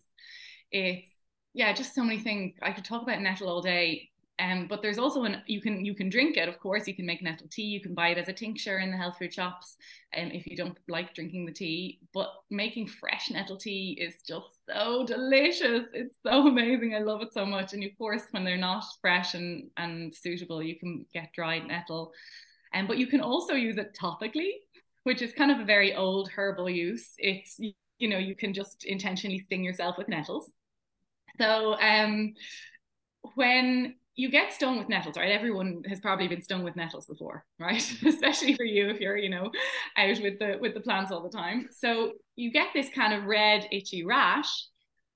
It's 0.71 1.09
yeah, 1.53 1.73
just 1.73 1.97
so 1.97 2.05
many 2.05 2.21
things. 2.21 2.55
I 2.63 2.71
could 2.71 2.85
talk 2.85 3.03
about 3.03 3.21
nettle 3.23 3.49
all 3.49 3.61
day. 3.61 4.11
Um, 4.41 4.67
but 4.69 4.83
there's 4.83 4.99
also 4.99 5.23
an 5.25 5.43
you 5.47 5.61
can 5.61 5.85
you 5.85 5.95
can 5.95 6.09
drink 6.09 6.37
it. 6.37 6.49
Of 6.49 6.59
course, 6.59 6.89
you 6.89 6.95
can 6.95 7.07
make 7.07 7.23
nettle 7.23 7.47
tea. 7.51 7.63
You 7.63 7.81
can 7.81 7.95
buy 7.95 8.09
it 8.09 8.19
as 8.19 8.29
a 8.29 8.33
tincture 8.33 8.79
in 8.81 8.91
the 8.91 8.97
health 8.97 9.17
food 9.19 9.33
shops. 9.33 9.77
Um, 10.17 10.31
if 10.33 10.47
you 10.47 10.57
don't 10.57 10.77
like 10.89 11.15
drinking 11.15 11.47
the 11.47 11.53
tea, 11.53 12.01
but 12.13 12.33
making 12.51 12.89
fresh 12.89 13.31
nettle 13.31 13.57
tea 13.57 13.97
is 14.01 14.17
just 14.27 14.49
so 14.69 15.07
delicious. 15.07 15.85
It's 15.93 16.17
so 16.27 16.49
amazing. 16.49 16.95
I 16.97 16.99
love 16.99 17.23
it 17.23 17.33
so 17.33 17.47
much. 17.47 17.75
And 17.75 17.85
of 17.85 17.97
course, 17.97 18.23
when 18.33 18.43
they're 18.45 18.57
not 18.57 18.85
fresh 19.01 19.35
and 19.35 19.71
and 19.77 20.13
suitable, 20.15 20.63
you 20.63 20.79
can 20.81 21.07
get 21.15 21.33
dried 21.33 21.67
nettle. 21.69 22.13
And 22.73 22.83
um, 22.83 22.87
but 22.89 22.99
you 22.99 23.07
can 23.07 23.21
also 23.21 23.55
use 23.55 23.77
it 23.77 23.97
topically, 24.01 24.51
which 25.05 25.23
is 25.23 25.33
kind 25.33 25.53
of 25.53 25.61
a 25.61 25.65
very 25.65 25.95
old 25.95 26.29
herbal 26.29 26.69
use. 26.71 27.13
It's 27.19 27.57
you 27.99 28.09
know 28.09 28.19
you 28.19 28.35
can 28.35 28.53
just 28.53 28.85
intentionally 28.85 29.39
sting 29.47 29.63
yourself 29.63 29.97
with 29.97 30.09
nettles. 30.09 30.51
So 31.39 31.79
um 31.81 32.35
when 33.35 33.95
you 34.17 34.31
get 34.31 34.53
stung 34.53 34.79
with 34.79 34.89
nettles, 34.89 35.17
right? 35.17 35.33
Everyone 35.33 35.83
has 35.89 36.01
probably 36.01 36.29
been 36.29 36.43
stung 36.43 36.63
with 36.63 36.77
nettles 36.77 37.07
before, 37.07 37.45
right? 37.59 37.83
Especially 38.07 38.55
for 38.55 38.65
you 38.65 38.89
if 38.89 39.01
you're, 39.01 39.17
you 39.17 39.29
know, 39.29 39.51
out 39.97 40.23
with 40.23 40.39
the 40.39 40.59
with 40.61 40.75
the 40.75 40.81
plants 40.81 41.11
all 41.11 41.23
the 41.23 41.29
time. 41.29 41.69
So 41.73 42.13
you 42.37 42.53
get 42.53 42.69
this 42.73 42.89
kind 42.95 43.13
of 43.13 43.25
red 43.25 43.67
itchy 43.73 44.05
rash, 44.05 44.67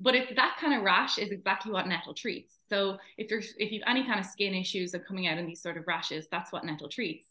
but 0.01 0.17
it's 0.17 0.35
that 0.35 0.57
kind 0.61 0.75
of 0.75 0.83
rash 0.83 1.19
is 1.19 1.31
exactly 1.31 1.71
what 1.71 1.87
nettle 1.87 2.15
treats. 2.15 2.55
So 2.69 2.99
if 3.17 3.31
you're 3.31 3.43
if 3.59 3.71
you've 3.71 3.85
any 3.87 4.05
kind 4.05 4.19
of 4.19 4.27
skin 4.27 4.55
issues 4.55 4.95
are 4.95 5.01
coming 5.01 5.29
out 5.29 5.39
in 5.39 5.47
these 5.47 5.63
sort 5.63 5.77
of 5.77 5.87
rashes, 5.87 6.27
that's 6.31 6.53
what 6.53 6.65
nettle 6.65 6.89
treats. 6.89 7.27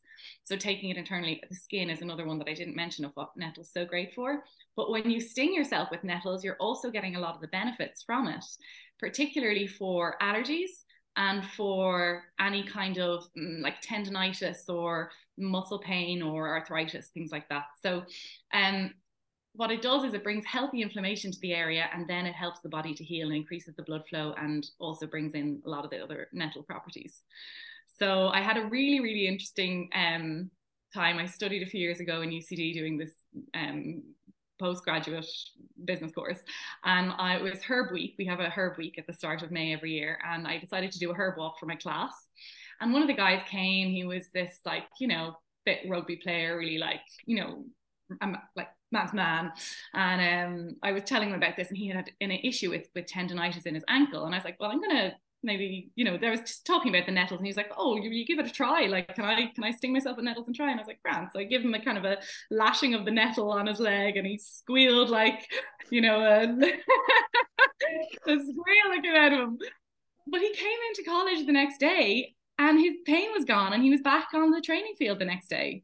So 0.46 0.56
taking 0.56 0.90
it 0.90 0.98
internally, 0.98 1.44
the 1.50 1.56
skin 1.56 1.90
is 1.90 2.02
another 2.02 2.26
one 2.26 2.40
that 2.40 2.50
I 2.50 2.54
didn't 2.54 2.76
mention 2.78 3.04
of 3.04 3.12
what 3.16 3.36
nettle's 3.36 3.72
so 3.72 3.86
great 3.86 4.14
for. 4.16 4.44
But 4.78 4.90
when 4.90 5.12
you 5.12 5.20
sting 5.20 5.54
yourself 5.54 5.90
with 5.92 6.04
nettles, 6.04 6.44
you're 6.46 6.56
also 6.60 6.90
getting 6.90 7.18
a 7.18 7.20
lot 7.20 7.36
of 7.36 7.42
the 7.42 7.48
benefits 7.50 8.02
from 8.04 8.28
it, 8.28 8.44
particularly 9.00 9.68
for 9.68 10.16
allergies 10.22 10.70
and 11.18 11.46
for 11.46 12.24
any 12.40 12.64
kind 12.64 13.00
of 13.00 13.28
mm, 13.38 13.62
like 13.62 13.82
tendonitis 13.82 14.70
or 14.70 15.12
muscle 15.38 15.80
pain 15.80 16.22
or 16.22 16.48
arthritis, 16.48 17.08
things 17.08 17.32
like 17.32 17.50
that. 17.50 17.66
So, 17.82 18.04
um, 18.54 18.94
what 19.54 19.72
it 19.72 19.82
does 19.82 20.04
is 20.04 20.14
it 20.14 20.24
brings 20.24 20.46
healthy 20.46 20.84
inflammation 20.84 21.32
to 21.32 21.40
the 21.40 21.52
area 21.52 21.90
and 21.92 22.08
then 22.08 22.28
it 22.28 22.36
helps 22.36 22.60
the 22.60 22.70
body 22.70 22.94
to 22.94 23.04
heal 23.04 23.28
and 23.28 23.36
increases 23.36 23.76
the 23.76 23.82
blood 23.82 24.04
flow 24.08 24.36
and 24.38 24.70
also 24.78 25.08
brings 25.08 25.34
in 25.34 25.60
a 25.66 25.70
lot 25.70 25.84
of 25.84 25.90
the 25.90 25.98
other 25.98 26.28
nettle 26.32 26.62
properties. 26.62 27.24
So, 28.00 28.28
I 28.28 28.42
had 28.42 28.58
a 28.58 28.66
really, 28.66 29.00
really 29.00 29.28
interesting 29.28 29.90
um, 29.96 30.52
time. 30.94 31.18
I 31.18 31.26
studied 31.26 31.64
a 31.64 31.70
few 31.70 31.82
years 31.82 32.00
ago 32.00 32.22
in 32.22 32.30
UCD 32.30 32.74
doing 32.74 32.98
this 32.98 33.14
um, 33.56 34.04
postgraduate 34.60 35.28
business 35.86 36.12
course. 36.12 36.40
And 36.84 37.12
I, 37.18 37.38
it 37.38 37.44
was 37.44 37.64
herb 37.64 37.92
week. 37.92 38.16
We 38.18 38.26
have 38.26 38.40
a 38.40 38.50
herb 38.50 38.78
week 38.78 38.98
at 38.98 39.08
the 39.08 39.14
start 39.14 39.44
of 39.44 39.52
may 39.52 39.74
every 39.74 39.94
year 39.94 40.20
and 40.28 40.48
i 40.48 40.58
decided 40.58 40.92
to 40.92 41.00
do 41.00 41.12
a 41.12 41.14
herb 41.14 41.38
walk 41.38 41.60
for 41.60 41.66
my 41.66 41.76
class. 41.76 42.14
And 42.80 42.94
one 42.94 43.02
of 43.02 43.08
the 43.08 43.14
guys 43.14 43.42
came. 43.50 43.90
He 43.90 44.06
was 44.06 44.30
this 44.34 44.60
like 44.66 44.86
you 45.00 45.08
know 45.08 45.36
fit 45.66 45.80
rugby 45.88 46.18
player 46.18 46.58
really 46.58 46.78
like 46.78 47.02
you 47.26 47.38
know 47.38 47.66
I'm 48.22 48.38
like 48.56 48.70
man's 48.92 49.14
man. 49.14 49.52
And 49.94 50.22
um 50.22 50.76
i 50.84 50.92
was 50.92 51.04
telling 51.04 51.30
him 51.30 51.36
about 51.36 51.58
this 51.58 51.70
and 51.70 51.78
he 51.78 51.88
had 51.90 52.10
an 52.22 52.32
issue 52.32 52.70
with 52.70 52.88
with 52.96 53.06
tendonitis 53.06 53.66
in 53.66 53.76
his 53.76 53.84
ankle. 53.88 54.26
And 54.26 54.34
i 54.34 54.38
was 54.38 54.46
like 54.46 54.60
well 54.60 54.72
i'm 54.72 54.82
gonna 54.82 55.14
maybe 55.44 55.92
you 55.96 56.04
know 56.04 56.18
there 56.18 56.32
was 56.32 56.42
just 56.42 56.66
talking 56.66 56.94
about 56.94 57.06
the 57.06 57.12
nettles 57.12 57.38
and 57.38 57.46
he's 57.46 57.58
like 57.58 57.72
oh 57.78 57.96
you, 57.96 58.10
you 58.10 58.26
give 58.26 58.40
it 58.40 58.48
a 58.48 58.52
try. 58.52 58.88
Like 58.88 59.16
can 59.16 59.26
i 59.26 59.48
can 59.54 59.64
i 59.64 59.72
sting 59.72 59.94
myself 59.94 60.18
with 60.18 60.26
nettles 60.26 60.48
and 60.48 60.56
try? 60.56 60.72
And 60.72 60.80
i 60.80 60.84
was 60.84 60.88
like 60.88 61.02
grand 61.04 61.30
so 61.32 61.40
i 61.40 61.44
give 61.44 61.62
him 61.62 61.74
a 61.74 61.84
kind 61.84 61.98
of 61.98 62.06
a 62.06 62.18
lashing 62.52 62.94
of 62.94 63.06
the 63.06 63.12
nettle 63.12 63.52
on 63.52 63.68
his 63.68 63.80
leg 63.80 64.18
and 64.18 64.28
he 64.28 64.38
squealed 64.38 65.10
like 65.10 65.48
you 65.92 66.02
know 66.02 66.20
a, 66.20 66.44
a 68.32 68.40
squeal 68.40 69.02
came 69.02 69.16
out 69.16 69.34
of 69.34 69.40
him 69.40 69.58
but 70.28 70.42
he 70.42 70.54
came 70.54 70.78
into 70.90 71.10
college 71.10 71.46
the 71.46 71.54
next 71.54 71.80
day 71.80 72.36
and 72.60 72.80
his 72.80 72.98
pain 73.06 73.30
was 73.34 73.46
gone 73.46 73.74
and 73.74 73.84
he 73.84 73.90
was 73.90 74.02
back 74.02 74.30
on 74.34 74.52
the 74.52 74.62
training 74.62 74.96
field 74.98 75.20
the 75.20 75.26
next 75.26 75.48
day 75.48 75.84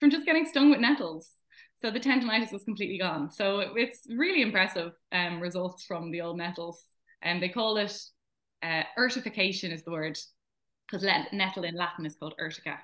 from 0.00 0.10
just 0.10 0.26
getting 0.26 0.46
stung 0.46 0.70
with 0.70 0.80
nettles. 0.80 1.30
So 1.82 1.90
the 1.90 2.00
tendonitis 2.00 2.52
was 2.52 2.64
completely 2.64 2.98
gone. 2.98 3.30
So 3.30 3.60
it's 3.76 4.06
really 4.08 4.42
impressive 4.42 4.92
um, 5.12 5.40
results 5.40 5.84
from 5.84 6.10
the 6.10 6.22
old 6.22 6.38
nettles. 6.38 6.82
And 7.22 7.42
they 7.42 7.48
call 7.48 7.76
it 7.76 7.96
uh, 8.62 8.82
urtication 8.98 9.72
is 9.72 9.82
the 9.82 9.90
word 9.90 10.18
because 10.90 11.06
nettle 11.32 11.64
in 11.64 11.74
Latin 11.74 12.06
is 12.06 12.14
called 12.14 12.34
urtica. 12.40 12.78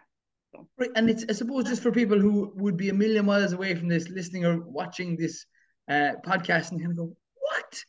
So. 0.52 0.67
Right, 0.79 0.91
and 0.97 1.09
it's 1.09 1.25
I 1.29 1.33
suppose 1.33 1.64
just 1.64 1.83
for 1.83 1.93
people 1.93 2.19
who 2.19 2.52
would 2.57 2.76
be 2.76 2.91
a 2.91 2.95
million 2.95 3.26
miles 3.26 3.52
away 3.52 3.75
from 3.75 3.88
this, 3.88 4.09
listening 4.09 4.45
or 4.45 4.61
watching 4.61 5.17
this 5.17 5.47
uh, 5.88 6.12
podcast, 6.26 6.73
and 6.73 6.81
kind 6.81 6.93
of 6.93 6.97
go, 6.97 7.17
"What?" 7.41 7.85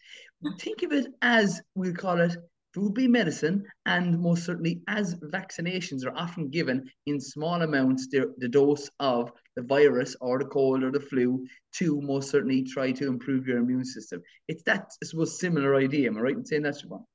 Think 0.59 0.83
of 0.83 0.91
it 0.91 1.07
as 1.21 1.61
we'll 1.75 1.93
call 1.93 2.19
it 2.19 2.35
food 2.73 2.93
be 2.93 3.07
medicine, 3.07 3.65
and 3.85 4.19
most 4.19 4.45
certainly 4.45 4.81
as 4.87 5.15
vaccinations 5.15 6.05
are 6.05 6.15
often 6.15 6.49
given 6.49 6.89
in 7.05 7.19
small 7.19 7.61
amounts, 7.61 8.07
the, 8.07 8.33
the 8.39 8.47
dose 8.47 8.89
of 8.99 9.31
the 9.55 9.61
virus 9.61 10.15
or 10.21 10.39
the 10.39 10.45
cold 10.45 10.83
or 10.83 10.91
the 10.91 10.99
flu 10.99 11.45
to 11.73 12.01
most 12.01 12.31
certainly 12.31 12.63
try 12.63 12.91
to 12.91 13.07
improve 13.07 13.47
your 13.47 13.59
immune 13.59 13.85
system. 13.85 14.21
It's 14.47 14.63
that 14.63 14.91
I 15.01 15.05
suppose 15.05 15.39
similar 15.39 15.75
idea. 15.75 16.09
Am 16.09 16.17
I 16.17 16.21
right 16.21 16.35
in 16.35 16.45
saying 16.45 16.63
that, 16.63 16.75
Siobhan? 16.75 17.05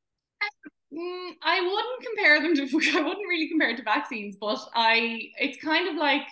Mm, 0.93 1.33
I 1.43 1.61
wouldn't 1.61 2.03
compare 2.07 2.41
them 2.43 2.55
to. 2.57 2.63
I 2.99 3.03
wouldn't 3.03 3.29
really 3.29 3.49
compare 3.49 3.71
it 3.71 3.77
to 3.77 3.83
vaccines, 3.83 4.37
but 4.41 4.59
I. 4.75 5.21
It's 5.39 5.63
kind 5.63 5.89
of 5.89 5.97
like 5.97 6.23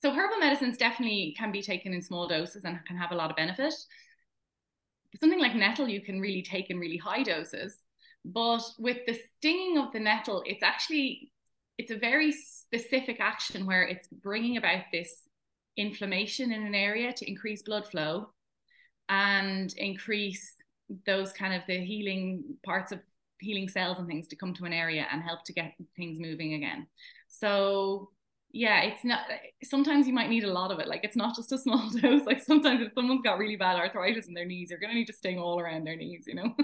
so. 0.00 0.10
Herbal 0.12 0.38
medicines 0.38 0.76
definitely 0.76 1.34
can 1.38 1.52
be 1.52 1.62
taken 1.62 1.92
in 1.92 2.02
small 2.02 2.26
doses 2.26 2.64
and 2.64 2.78
can 2.86 2.96
have 2.96 3.12
a 3.12 3.14
lot 3.16 3.30
of 3.30 3.36
benefit. 3.36 3.74
Something 5.18 5.40
like 5.40 5.54
nettle, 5.54 5.88
you 5.88 6.00
can 6.00 6.20
really 6.20 6.42
take 6.42 6.70
in 6.70 6.78
really 6.78 6.96
high 6.96 7.22
doses, 7.22 7.78
but 8.24 8.62
with 8.78 8.98
the 9.06 9.18
stinging 9.36 9.76
of 9.76 9.92
the 9.92 9.98
nettle, 10.00 10.42
it's 10.46 10.62
actually 10.62 11.32
it's 11.78 11.90
a 11.90 11.96
very 11.96 12.30
specific 12.30 13.18
action 13.20 13.66
where 13.66 13.82
it's 13.82 14.06
bringing 14.08 14.56
about 14.56 14.84
this 14.92 15.22
inflammation 15.76 16.52
in 16.52 16.66
an 16.66 16.74
area 16.74 17.12
to 17.12 17.28
increase 17.28 17.62
blood 17.62 17.86
flow 17.86 18.28
and 19.08 19.74
increase 19.78 20.54
those 21.06 21.32
kind 21.32 21.54
of 21.54 21.62
the 21.66 21.78
healing 21.84 22.44
parts 22.64 22.92
of 22.92 23.00
healing 23.40 23.68
cells 23.68 23.98
and 23.98 24.06
things 24.06 24.28
to 24.28 24.36
come 24.36 24.54
to 24.54 24.64
an 24.64 24.72
area 24.72 25.06
and 25.10 25.22
help 25.22 25.44
to 25.44 25.52
get 25.52 25.74
things 25.96 26.18
moving 26.18 26.54
again. 26.54 26.86
So 27.28 28.10
yeah, 28.52 28.82
it's 28.82 29.04
not 29.04 29.20
sometimes 29.62 30.06
you 30.06 30.12
might 30.12 30.28
need 30.28 30.44
a 30.44 30.52
lot 30.52 30.70
of 30.70 30.80
it. 30.80 30.88
Like 30.88 31.04
it's 31.04 31.16
not 31.16 31.36
just 31.36 31.52
a 31.52 31.58
small 31.58 31.88
dose. 32.00 32.24
Like 32.24 32.42
sometimes 32.42 32.82
if 32.82 32.92
someone's 32.94 33.22
got 33.22 33.38
really 33.38 33.56
bad 33.56 33.76
arthritis 33.76 34.26
in 34.26 34.34
their 34.34 34.46
knees, 34.46 34.70
you're 34.70 34.80
gonna 34.80 34.94
need 34.94 35.06
to 35.06 35.12
sting 35.12 35.38
all 35.38 35.60
around 35.60 35.84
their 35.84 35.96
knees, 35.96 36.24
you 36.26 36.34
know. 36.34 36.54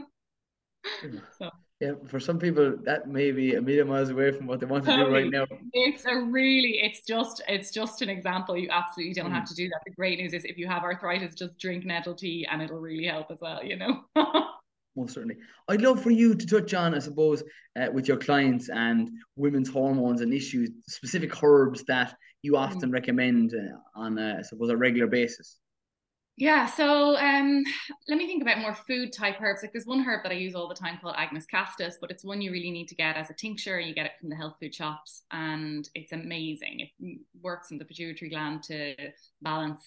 so 1.38 1.50
yeah, 1.80 1.92
for 2.06 2.18
some 2.18 2.38
people 2.38 2.74
that 2.84 3.06
may 3.06 3.32
be 3.32 3.54
a 3.54 3.60
million 3.60 3.88
miles 3.88 4.08
away 4.08 4.32
from 4.32 4.46
what 4.46 4.60
they 4.60 4.66
want 4.66 4.84
to 4.86 4.96
do 4.96 5.12
right 5.12 5.30
now. 5.30 5.44
It's 5.74 6.06
a 6.06 6.16
really, 6.16 6.80
it's 6.82 7.02
just, 7.02 7.42
it's 7.48 7.70
just 7.70 8.00
an 8.00 8.08
example. 8.08 8.56
You 8.56 8.70
absolutely 8.70 9.12
don't 9.12 9.30
mm. 9.30 9.34
have 9.34 9.44
to 9.48 9.54
do 9.54 9.68
that. 9.68 9.80
The 9.84 9.92
great 9.92 10.18
news 10.18 10.32
is 10.32 10.46
if 10.46 10.56
you 10.56 10.66
have 10.68 10.84
arthritis, 10.84 11.34
just 11.34 11.58
drink 11.58 11.84
nettle 11.84 12.14
tea 12.14 12.46
and 12.50 12.62
it'll 12.62 12.80
really 12.80 13.04
help 13.04 13.30
as 13.30 13.40
well. 13.42 13.62
You 13.62 13.76
know. 13.76 14.04
most 14.96 15.14
certainly. 15.14 15.36
I'd 15.68 15.82
love 15.82 16.02
for 16.02 16.10
you 16.10 16.34
to 16.34 16.46
touch 16.46 16.74
on, 16.74 16.94
I 16.94 16.98
suppose, 16.98 17.42
uh, 17.78 17.88
with 17.92 18.08
your 18.08 18.16
clients 18.16 18.68
and 18.68 19.10
women's 19.36 19.68
hormones 19.68 20.20
and 20.20 20.32
issues, 20.32 20.70
specific 20.88 21.42
herbs 21.42 21.84
that 21.84 22.16
you 22.42 22.52
mm. 22.52 22.58
often 22.58 22.90
mm. 22.90 22.94
recommend 22.94 23.54
uh, 23.54 24.00
on, 24.00 24.18
uh, 24.18 24.36
I 24.38 24.42
suppose, 24.42 24.70
a 24.70 24.76
regular 24.76 25.06
basis. 25.06 25.58
Yeah, 26.38 26.66
so 26.66 27.16
um, 27.16 27.64
let 28.08 28.18
me 28.18 28.26
think 28.26 28.42
about 28.42 28.58
more 28.58 28.74
food 28.74 29.10
type 29.10 29.40
herbs. 29.40 29.62
Like 29.62 29.72
there's 29.72 29.86
one 29.86 30.04
herb 30.04 30.22
that 30.22 30.32
I 30.32 30.34
use 30.34 30.54
all 30.54 30.68
the 30.68 30.74
time 30.74 30.98
called 31.00 31.14
Agnus 31.16 31.46
castus, 31.46 31.96
but 31.98 32.10
it's 32.10 32.24
one 32.24 32.42
you 32.42 32.52
really 32.52 32.70
need 32.70 32.88
to 32.88 32.94
get 32.94 33.16
as 33.16 33.30
a 33.30 33.34
tincture. 33.34 33.80
You 33.80 33.94
get 33.94 34.04
it 34.04 34.12
from 34.20 34.28
the 34.28 34.36
health 34.36 34.56
food 34.60 34.74
shops, 34.74 35.22
and 35.30 35.88
it's 35.94 36.12
amazing. 36.12 36.88
It 37.00 37.20
works 37.40 37.70
in 37.70 37.78
the 37.78 37.86
pituitary 37.86 38.30
gland 38.30 38.62
to 38.64 38.94
balance 39.40 39.80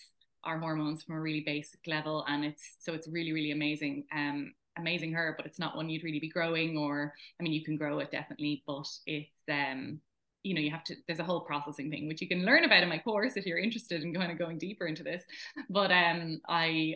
our 0.43 0.57
hormones 0.57 1.03
from 1.03 1.17
a 1.17 1.21
really 1.21 1.43
basic 1.45 1.81
level, 1.85 2.25
and 2.27 2.43
it's 2.43 2.77
so 2.79 2.93
it's 2.93 3.07
really 3.07 3.31
really 3.31 3.51
amazing. 3.51 4.05
Um, 4.11 4.53
amazing 4.79 5.13
herb, 5.13 5.35
but 5.37 5.45
it's 5.45 5.59
not 5.59 5.75
one 5.75 5.89
you'd 5.89 6.03
really 6.03 6.19
be 6.19 6.29
growing. 6.29 6.77
Or 6.77 7.13
I 7.39 7.43
mean, 7.43 7.53
you 7.53 7.63
can 7.63 7.77
grow 7.77 7.99
it 7.99 8.11
definitely, 8.11 8.63
but 8.65 8.87
it's 9.05 9.43
um 9.51 10.01
you 10.43 10.53
know 10.53 10.61
you 10.61 10.71
have 10.71 10.83
to 10.85 10.95
there's 11.07 11.19
a 11.19 11.23
whole 11.23 11.41
processing 11.41 11.89
thing 11.89 12.07
which 12.07 12.21
you 12.21 12.27
can 12.27 12.45
learn 12.45 12.63
about 12.63 12.83
in 12.83 12.89
my 12.89 12.97
course 12.97 13.35
if 13.35 13.45
you're 13.45 13.57
interested 13.57 14.03
in 14.03 14.13
kind 14.13 14.31
of 14.31 14.37
going 14.37 14.57
deeper 14.57 14.87
into 14.87 15.03
this 15.03 15.23
but 15.69 15.91
um 15.91 16.39
i 16.47 16.95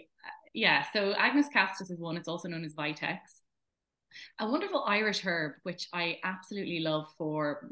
yeah 0.54 0.86
so 0.94 1.14
agnus 1.14 1.48
castus 1.52 1.90
is 1.90 2.00
one 2.00 2.16
it's 2.16 2.28
also 2.28 2.48
known 2.48 2.64
as 2.64 2.74
vitex 2.74 3.18
a 4.40 4.48
wonderful 4.50 4.84
irish 4.86 5.22
herb 5.26 5.54
which 5.64 5.88
i 5.94 6.18
absolutely 6.24 6.80
love 6.80 7.06
for 7.18 7.68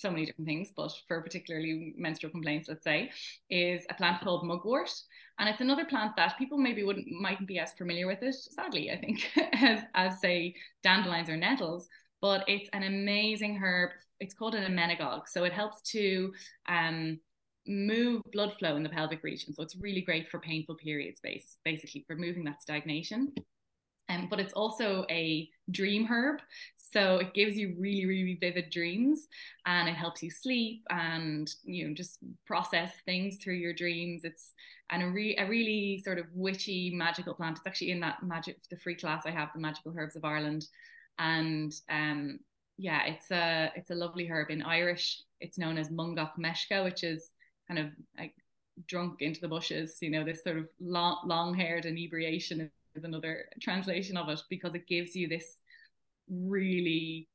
so 0.00 0.10
many 0.10 0.26
different 0.26 0.46
things, 0.48 0.70
but 0.76 0.92
for 1.08 1.20
particularly 1.22 1.94
menstrual 1.96 2.30
complaints, 2.30 2.68
let's 2.68 2.84
say, 2.84 3.10
is 3.50 3.84
a 3.90 3.94
plant 3.94 4.22
called 4.22 4.46
mugwort. 4.46 4.90
And 5.38 5.48
it's 5.48 5.60
another 5.60 5.84
plant 5.84 6.16
that 6.16 6.38
people 6.38 6.58
maybe 6.58 6.82
wouldn't 6.82 7.10
mightn't 7.10 7.48
be 7.48 7.58
as 7.58 7.72
familiar 7.72 8.06
with 8.06 8.22
it, 8.22 8.34
sadly, 8.34 8.90
I 8.90 8.98
think, 8.98 9.30
as, 9.54 9.80
as 9.94 10.20
say 10.20 10.54
dandelions 10.82 11.28
or 11.28 11.36
nettles. 11.36 11.88
But 12.20 12.44
it's 12.46 12.68
an 12.72 12.82
amazing 12.82 13.56
herb 13.56 13.90
it's 14.20 14.34
called 14.34 14.54
an 14.54 14.70
emmenagogue. 14.70 15.26
So 15.26 15.44
it 15.44 15.52
helps 15.52 15.80
to 15.92 16.32
um, 16.68 17.18
move 17.66 18.22
blood 18.32 18.54
flow 18.58 18.76
in 18.76 18.82
the 18.82 18.88
pelvic 18.88 19.24
region. 19.24 19.54
So 19.54 19.62
it's 19.62 19.76
really 19.76 20.02
great 20.02 20.28
for 20.28 20.38
painful 20.38 20.76
periods, 20.76 21.20
base, 21.20 21.56
basically 21.64 22.04
for 22.06 22.14
moving 22.14 22.44
that 22.44 22.62
stagnation. 22.62 23.32
Um, 24.08 24.26
but 24.28 24.40
it's 24.40 24.52
also 24.52 25.06
a 25.10 25.48
dream 25.70 26.06
herb. 26.06 26.40
So 26.92 27.16
it 27.16 27.34
gives 27.34 27.56
you 27.56 27.76
really, 27.78 28.06
really 28.06 28.36
vivid 28.40 28.70
dreams 28.70 29.28
and 29.66 29.88
it 29.88 29.94
helps 29.94 30.22
you 30.22 30.30
sleep 30.30 30.82
and, 30.90 31.52
you 31.62 31.86
know, 31.86 31.94
just 31.94 32.18
process 32.46 32.92
things 33.04 33.36
through 33.36 33.54
your 33.54 33.72
dreams. 33.72 34.24
It's 34.24 34.52
and 34.90 35.02
a, 35.04 35.08
re- 35.08 35.36
a 35.36 35.48
really 35.48 36.02
sort 36.04 36.18
of 36.18 36.26
witchy 36.34 36.92
magical 36.94 37.34
plant. 37.34 37.58
It's 37.58 37.66
actually 37.66 37.92
in 37.92 38.00
that 38.00 38.22
magic, 38.22 38.56
the 38.70 38.76
free 38.76 38.96
class 38.96 39.22
I 39.24 39.30
have, 39.30 39.50
the 39.54 39.60
magical 39.60 39.94
herbs 39.96 40.16
of 40.16 40.24
Ireland. 40.24 40.66
And 41.18 41.72
um, 41.88 42.40
yeah, 42.76 43.04
it's 43.06 43.30
a 43.30 43.70
it's 43.76 43.90
a 43.90 43.94
lovely 43.94 44.26
herb. 44.26 44.50
In 44.50 44.62
Irish, 44.62 45.22
it's 45.40 45.58
known 45.58 45.78
as 45.78 45.90
Mongach 45.90 46.32
Meisce, 46.38 46.82
which 46.84 47.04
is 47.04 47.30
kind 47.68 47.78
of 47.78 47.86
like 48.18 48.34
drunk 48.88 49.22
into 49.22 49.40
the 49.40 49.48
bushes. 49.48 49.98
You 50.00 50.10
know, 50.10 50.24
this 50.24 50.42
sort 50.42 50.56
of 50.58 50.68
long 50.80 51.18
long 51.24 51.54
haired 51.54 51.84
inebriation 51.84 52.70
is 52.94 53.04
another 53.04 53.44
translation 53.60 54.16
of 54.16 54.28
it 54.28 54.40
because 54.48 54.74
it 54.74 54.88
gives 54.88 55.14
you 55.14 55.28
this 55.28 55.58
really 56.30 57.28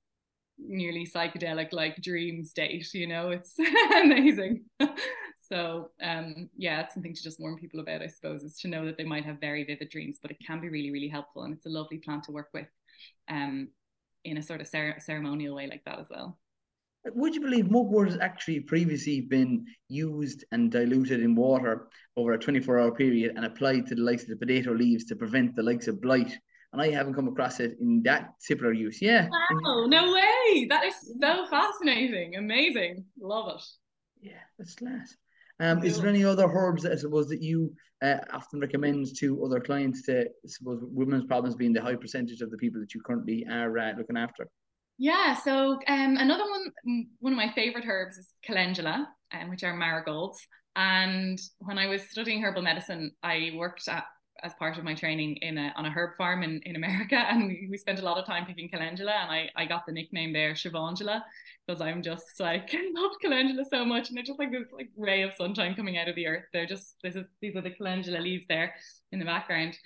nearly 0.57 1.05
psychedelic 1.05 1.73
like 1.73 2.01
dream 2.01 2.45
state. 2.45 2.93
You 2.93 3.07
know, 3.07 3.29
it's 3.29 3.55
amazing. 3.95 4.65
so 5.47 5.91
um 6.01 6.49
yeah 6.57 6.81
it's 6.81 6.95
something 6.95 7.13
to 7.13 7.21
just 7.21 7.39
warn 7.39 7.55
people 7.55 7.79
about 7.79 8.01
i 8.01 8.07
suppose 8.07 8.41
is 8.41 8.57
to 8.57 8.67
know 8.67 8.83
that 8.83 8.97
they 8.97 9.03
might 9.03 9.23
have 9.23 9.39
very 9.39 9.63
vivid 9.63 9.87
dreams 9.91 10.17
but 10.19 10.31
it 10.31 10.37
can 10.43 10.59
be 10.59 10.69
really 10.69 10.89
really 10.89 11.07
helpful 11.07 11.43
and 11.43 11.53
it's 11.53 11.67
a 11.67 11.69
lovely 11.69 11.99
plant 11.99 12.23
to 12.23 12.31
work 12.31 12.49
with 12.51 12.65
um 13.29 13.67
in 14.25 14.37
a 14.37 14.43
sort 14.43 14.59
of 14.59 14.67
cer- 14.67 14.99
ceremonial 14.99 15.55
way 15.55 15.67
like 15.67 15.83
that 15.85 15.99
as 15.99 16.07
well. 16.09 16.37
Would 17.13 17.35
you 17.35 17.41
believe 17.41 17.69
mugwort 17.69 18.09
has 18.09 18.19
actually 18.19 18.61
previously 18.61 19.21
been 19.21 19.65
used 19.87 20.43
and 20.51 20.71
diluted 20.71 21.21
in 21.21 21.35
water 21.35 21.87
over 22.17 22.33
a 22.33 22.39
24 22.39 22.79
hour 22.79 22.91
period 22.91 23.33
and 23.35 23.45
applied 23.45 23.85
to 23.87 23.95
the 23.95 24.01
likes 24.01 24.23
of 24.23 24.29
the 24.29 24.35
potato 24.35 24.73
leaves 24.73 25.05
to 25.05 25.15
prevent 25.15 25.55
the 25.55 25.61
likes 25.61 25.87
of 25.87 26.01
blight? 26.01 26.35
And 26.75 26.81
I 26.81 26.91
haven't 26.91 27.13
come 27.13 27.29
across 27.29 27.61
it 27.61 27.77
in 27.79 28.03
that 28.03 28.33
similar 28.39 28.73
use. 28.73 29.01
Yeah. 29.01 29.29
Wow, 29.29 29.85
no 29.87 30.11
way. 30.11 30.67
That 30.69 30.83
is 30.83 30.95
so 31.21 31.47
fascinating. 31.49 32.35
Amazing. 32.35 33.05
Love 33.17 33.55
it. 33.55 33.63
Yeah, 34.21 34.41
that's 34.59 34.75
class. 34.75 35.15
Um, 35.61 35.85
is 35.85 35.97
there 35.97 36.09
any 36.09 36.25
other 36.25 36.51
herbs 36.51 36.83
that 36.83 36.91
I 36.91 36.95
suppose 36.97 37.29
that 37.29 37.41
you 37.41 37.73
uh, 38.01 38.17
often 38.33 38.59
recommend 38.59 39.07
to 39.19 39.45
other 39.45 39.61
clients 39.61 40.01
to 40.07 40.23
I 40.23 40.47
suppose 40.47 40.81
women's 40.83 41.23
problems 41.23 41.55
being 41.55 41.71
the 41.71 41.81
high 41.81 41.95
percentage 41.95 42.41
of 42.41 42.51
the 42.51 42.57
people 42.57 42.81
that 42.81 42.93
you 42.93 42.99
currently 43.05 43.45
are 43.49 43.77
uh, 43.77 43.93
looking 43.97 44.17
after? 44.17 44.49
Yeah, 44.97 45.33
so 45.33 45.79
um, 45.87 46.17
another 46.17 46.43
one, 46.43 47.05
one 47.19 47.31
of 47.31 47.37
my 47.37 47.53
favorite 47.53 47.85
herbs 47.87 48.17
is 48.17 48.27
calendula, 48.43 49.07
um, 49.33 49.49
which 49.49 49.63
are 49.63 49.73
marigolds. 49.73 50.45
And 50.75 51.39
when 51.59 51.77
I 51.77 51.87
was 51.87 52.01
studying 52.09 52.41
herbal 52.41 52.63
medicine, 52.63 53.11
I 53.23 53.51
worked 53.55 53.87
at 53.87 54.03
as 54.45 54.53
part 54.53 54.77
of 54.77 54.83
my 54.83 54.93
training 54.93 55.37
in 55.37 55.57
a, 55.57 55.73
on 55.75 55.85
a 55.85 55.89
herb 55.89 56.15
farm 56.15 56.43
in, 56.43 56.61
in 56.65 56.75
America, 56.75 57.15
and 57.29 57.47
we, 57.47 57.67
we 57.69 57.77
spent 57.77 57.99
a 57.99 58.03
lot 58.03 58.17
of 58.17 58.25
time 58.25 58.45
picking 58.45 58.69
calendula, 58.69 59.11
and 59.11 59.31
I, 59.31 59.49
I 59.55 59.65
got 59.65 59.85
the 59.85 59.91
nickname 59.91 60.31
there 60.31 60.53
Shivangela 60.53 61.21
because 61.65 61.81
I'm 61.81 62.03
just 62.03 62.39
like 62.39 62.69
I 62.73 62.91
love 62.93 63.11
calendula 63.21 63.65
so 63.69 63.83
much, 63.83 64.09
and 64.09 64.17
they're 64.17 64.23
just 64.23 64.39
like 64.39 64.51
this 64.51 64.67
like 64.71 64.89
ray 64.95 65.23
of 65.23 65.33
sunshine 65.33 65.75
coming 65.75 65.97
out 65.97 66.07
of 66.07 66.15
the 66.15 66.27
earth. 66.27 66.45
They're 66.53 66.67
just 66.67 66.95
this 67.03 67.15
is 67.15 67.25
these 67.41 67.55
are 67.55 67.61
the 67.61 67.71
calendula 67.71 68.19
leaves 68.19 68.45
there 68.47 68.75
in 69.11 69.19
the 69.19 69.25
background. 69.25 69.77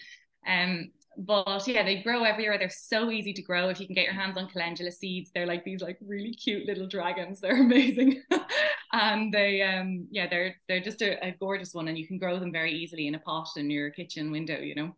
Um, 0.47 0.91
but 1.17 1.67
yeah, 1.67 1.83
they 1.83 2.01
grow 2.01 2.23
everywhere. 2.23 2.57
They're 2.57 2.69
so 2.69 3.11
easy 3.11 3.33
to 3.33 3.41
grow. 3.41 3.69
If 3.69 3.79
you 3.79 3.87
can 3.87 3.95
get 3.95 4.05
your 4.05 4.13
hands 4.13 4.37
on 4.37 4.47
calendula 4.47 4.91
seeds, 4.91 5.31
they're 5.33 5.45
like 5.45 5.65
these 5.65 5.81
like 5.81 5.97
really 6.01 6.33
cute 6.33 6.65
little 6.65 6.87
dragons. 6.87 7.41
They're 7.41 7.61
amazing. 7.61 8.23
And 8.91 9.33
they 9.33 9.61
um 9.61 10.07
yeah, 10.11 10.27
they're 10.29 10.55
they're 10.67 10.81
just 10.81 11.01
a, 11.01 11.23
a 11.25 11.35
gorgeous 11.39 11.73
one 11.73 11.87
and 11.87 11.97
you 11.97 12.07
can 12.07 12.17
grow 12.17 12.39
them 12.39 12.51
very 12.51 12.71
easily 12.73 13.07
in 13.07 13.15
a 13.15 13.19
pot 13.19 13.49
in 13.57 13.69
your 13.69 13.89
kitchen 13.91 14.31
window, 14.31 14.59
you 14.59 14.75
know. 14.75 14.95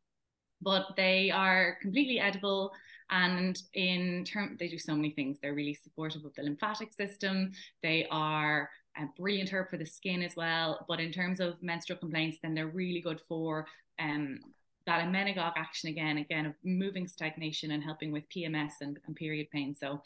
But 0.62 0.96
they 0.96 1.32
are 1.32 1.78
completely 1.82 2.20
edible 2.20 2.72
and 3.10 3.62
in 3.74 4.24
term 4.26 4.56
they 4.60 4.70
do 4.70 4.78
so 4.78 4.96
many 4.96 5.12
things. 5.12 5.40
They're 5.42 5.54
really 5.54 5.74
supportive 5.74 6.24
of 6.24 6.34
the 6.36 6.44
lymphatic 6.44 6.94
system. 6.94 7.52
They 7.84 8.08
are 8.10 8.70
a 8.98 9.06
brilliant 9.18 9.52
herb 9.52 9.70
for 9.70 9.78
the 9.78 9.86
skin 9.86 10.22
as 10.22 10.36
well. 10.36 10.86
But 10.88 11.00
in 11.00 11.12
terms 11.12 11.40
of 11.40 11.62
menstrual 11.62 12.00
complaints, 12.00 12.38
then 12.42 12.54
they're 12.54 12.68
really 12.68 13.02
good 13.02 13.20
for 13.28 13.66
um 14.00 14.40
that 14.88 15.06
emmenagogue 15.06 15.54
action 15.58 15.90
again, 15.90 16.18
again 16.18 16.46
of 16.46 16.54
moving 16.64 17.08
stagnation 17.08 17.72
and 17.72 17.84
helping 17.84 18.12
with 18.12 18.24
PMS 18.30 18.72
and, 18.82 18.98
and 19.06 19.16
period 19.16 19.48
pain. 19.52 19.76
So 19.76 20.02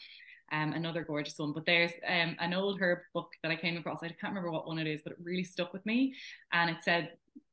um, 0.52 0.72
another 0.72 1.02
gorgeous 1.02 1.38
one. 1.38 1.52
But 1.52 1.66
there's 1.66 1.92
um, 2.06 2.36
an 2.38 2.54
old 2.54 2.80
herb 2.80 3.00
book 3.14 3.32
that 3.42 3.50
I 3.50 3.56
came 3.56 3.76
across. 3.76 4.02
I 4.02 4.08
can't 4.08 4.34
remember 4.34 4.50
what 4.50 4.66
one 4.66 4.78
it 4.78 4.86
is, 4.86 5.00
but 5.02 5.12
it 5.12 5.18
really 5.22 5.44
stuck 5.44 5.72
with 5.72 5.84
me. 5.86 6.14
And 6.52 6.70
it 6.70 6.78
said 6.82 7.12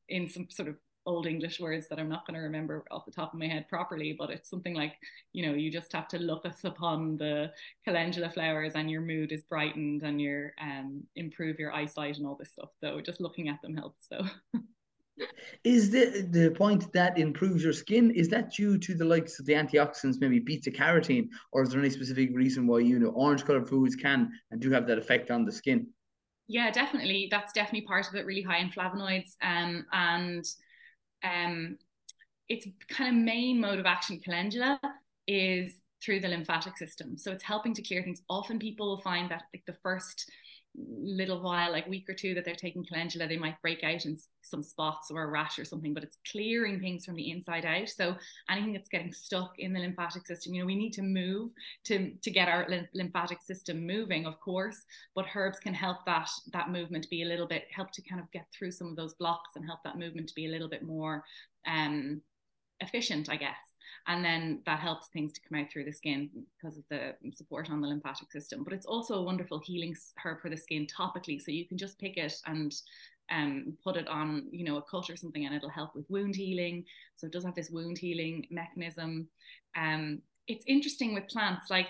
in 0.09 0.29
some 0.29 0.47
sort 0.49 0.69
of 0.69 0.75
old 1.05 1.27
English 1.27 1.59
words 1.59 1.87
that 1.89 1.99
I'm 1.99 2.09
not 2.09 2.25
going 2.25 2.35
to 2.35 2.41
remember 2.41 2.83
off 2.91 3.05
the 3.05 3.11
top 3.11 3.33
of 3.33 3.39
my 3.39 3.47
head 3.47 3.67
properly, 3.67 4.15
but 4.17 4.29
it's 4.29 4.49
something 4.49 4.73
like, 4.73 4.93
you 5.33 5.45
know, 5.45 5.53
you 5.53 5.71
just 5.71 5.91
have 5.93 6.07
to 6.09 6.19
look 6.19 6.45
us 6.45 6.63
upon 6.63 7.17
the 7.17 7.51
calendula 7.85 8.29
flowers 8.29 8.73
and 8.75 8.89
your 8.89 9.01
mood 9.01 9.31
is 9.31 9.43
brightened 9.43 10.03
and 10.03 10.21
your 10.21 10.53
um 10.61 11.03
improve 11.15 11.59
your 11.59 11.73
eyesight 11.73 12.17
and 12.17 12.25
all 12.25 12.35
this 12.35 12.51
stuff. 12.51 12.69
So 12.81 13.01
just 13.01 13.19
looking 13.21 13.49
at 13.49 13.61
them 13.61 13.75
helps. 13.75 14.07
So 14.07 14.25
Is 15.63 15.91
the 15.91 16.27
the 16.29 16.51
point 16.51 16.91
that 16.93 17.17
improves 17.17 17.63
your 17.63 17.73
skin? 17.73 18.11
Is 18.11 18.29
that 18.29 18.51
due 18.51 18.77
to 18.79 18.95
the 18.95 19.05
likes 19.05 19.39
of 19.39 19.45
the 19.45 19.53
antioxidants, 19.53 20.19
maybe 20.19 20.39
beta 20.39 20.71
carotene, 20.71 21.29
or 21.51 21.63
is 21.63 21.69
there 21.69 21.79
any 21.79 21.89
specific 21.89 22.29
reason 22.33 22.67
why 22.67 22.79
you 22.79 22.99
know 22.99 23.09
orange 23.09 23.45
colored 23.45 23.67
foods 23.67 23.95
can 23.95 24.31
and 24.51 24.61
do 24.61 24.71
have 24.71 24.87
that 24.87 24.97
effect 24.97 25.31
on 25.31 25.45
the 25.45 25.51
skin? 25.51 25.87
Yeah, 26.47 26.71
definitely. 26.71 27.27
That's 27.31 27.53
definitely 27.53 27.87
part 27.87 28.07
of 28.09 28.15
it. 28.15 28.25
Really 28.25 28.41
high 28.41 28.59
in 28.59 28.69
flavonoids, 28.69 29.35
um, 29.41 29.85
and 29.93 30.45
um, 31.23 31.77
its 32.49 32.67
kind 32.89 33.15
of 33.15 33.23
main 33.23 33.59
mode 33.61 33.79
of 33.79 33.85
action, 33.85 34.19
calendula, 34.19 34.79
is 35.27 35.75
through 36.03 36.19
the 36.19 36.27
lymphatic 36.27 36.77
system. 36.77 37.17
So 37.17 37.31
it's 37.31 37.43
helping 37.43 37.73
to 37.75 37.81
clear 37.81 38.03
things. 38.03 38.21
Often 38.29 38.59
people 38.59 38.97
find 38.97 39.31
that 39.31 39.43
like 39.53 39.63
the 39.65 39.77
first 39.81 40.29
little 40.75 41.41
while, 41.41 41.71
like 41.71 41.87
week 41.87 42.09
or 42.09 42.13
two 42.13 42.33
that 42.33 42.45
they're 42.45 42.55
taking 42.55 42.83
calendula, 42.83 43.27
they 43.27 43.37
might 43.37 43.61
break 43.61 43.83
out 43.83 44.05
in 44.05 44.17
some 44.41 44.63
spots 44.63 45.11
or 45.11 45.23
a 45.23 45.27
rash 45.27 45.59
or 45.59 45.65
something, 45.65 45.93
but 45.93 46.03
it's 46.03 46.17
clearing 46.31 46.79
things 46.79 47.05
from 47.05 47.15
the 47.15 47.29
inside 47.29 47.65
out. 47.65 47.89
So 47.89 48.15
anything 48.49 48.73
that's 48.73 48.89
getting 48.89 49.13
stuck 49.13 49.59
in 49.59 49.73
the 49.73 49.79
lymphatic 49.79 50.25
system, 50.25 50.53
you 50.53 50.61
know, 50.61 50.65
we 50.65 50.75
need 50.75 50.93
to 50.93 51.01
move 51.01 51.51
to 51.85 52.11
to 52.21 52.31
get 52.31 52.47
our 52.47 52.67
lymphatic 52.93 53.41
system 53.41 53.85
moving, 53.85 54.25
of 54.25 54.39
course, 54.39 54.81
but 55.15 55.25
herbs 55.35 55.59
can 55.59 55.73
help 55.73 55.97
that 56.05 56.29
that 56.53 56.71
movement 56.71 57.09
be 57.09 57.23
a 57.23 57.27
little 57.27 57.47
bit 57.47 57.65
help 57.71 57.91
to 57.91 58.01
kind 58.01 58.21
of 58.21 58.31
get 58.31 58.47
through 58.51 58.71
some 58.71 58.87
of 58.87 58.95
those 58.95 59.13
blocks 59.15 59.55
and 59.55 59.65
help 59.65 59.79
that 59.83 59.99
movement 59.99 60.27
to 60.29 60.35
be 60.35 60.47
a 60.47 60.51
little 60.51 60.69
bit 60.69 60.83
more 60.83 61.23
um 61.67 62.21
efficient, 62.79 63.29
I 63.29 63.37
guess 63.37 63.72
and 64.07 64.23
then 64.23 64.61
that 64.65 64.79
helps 64.79 65.07
things 65.07 65.31
to 65.31 65.41
come 65.47 65.59
out 65.59 65.71
through 65.71 65.85
the 65.85 65.93
skin 65.93 66.29
because 66.57 66.77
of 66.77 66.83
the 66.89 67.13
support 67.33 67.69
on 67.69 67.81
the 67.81 67.87
lymphatic 67.87 68.31
system 68.31 68.63
but 68.63 68.73
it's 68.73 68.85
also 68.85 69.15
a 69.15 69.23
wonderful 69.23 69.59
healing 69.59 69.95
herb 70.23 70.41
for 70.41 70.49
the 70.49 70.57
skin 70.57 70.85
topically 70.87 71.41
so 71.41 71.51
you 71.51 71.65
can 71.65 71.77
just 71.77 71.99
pick 71.99 72.17
it 72.17 72.35
and 72.45 72.73
um, 73.31 73.77
put 73.83 73.95
it 73.95 74.07
on, 74.07 74.47
you 74.51 74.65
know, 74.65 74.77
a 74.77 74.81
cut 74.81 75.09
or 75.09 75.15
something, 75.15 75.45
and 75.45 75.55
it'll 75.55 75.69
help 75.69 75.95
with 75.95 76.09
wound 76.09 76.35
healing. 76.35 76.85
So 77.15 77.27
it 77.27 77.33
does 77.33 77.45
have 77.45 77.55
this 77.55 77.69
wound 77.69 77.97
healing 77.97 78.45
mechanism. 78.49 79.27
Um, 79.75 80.21
it's 80.47 80.65
interesting 80.67 81.13
with 81.13 81.29
plants, 81.29 81.69
like 81.69 81.87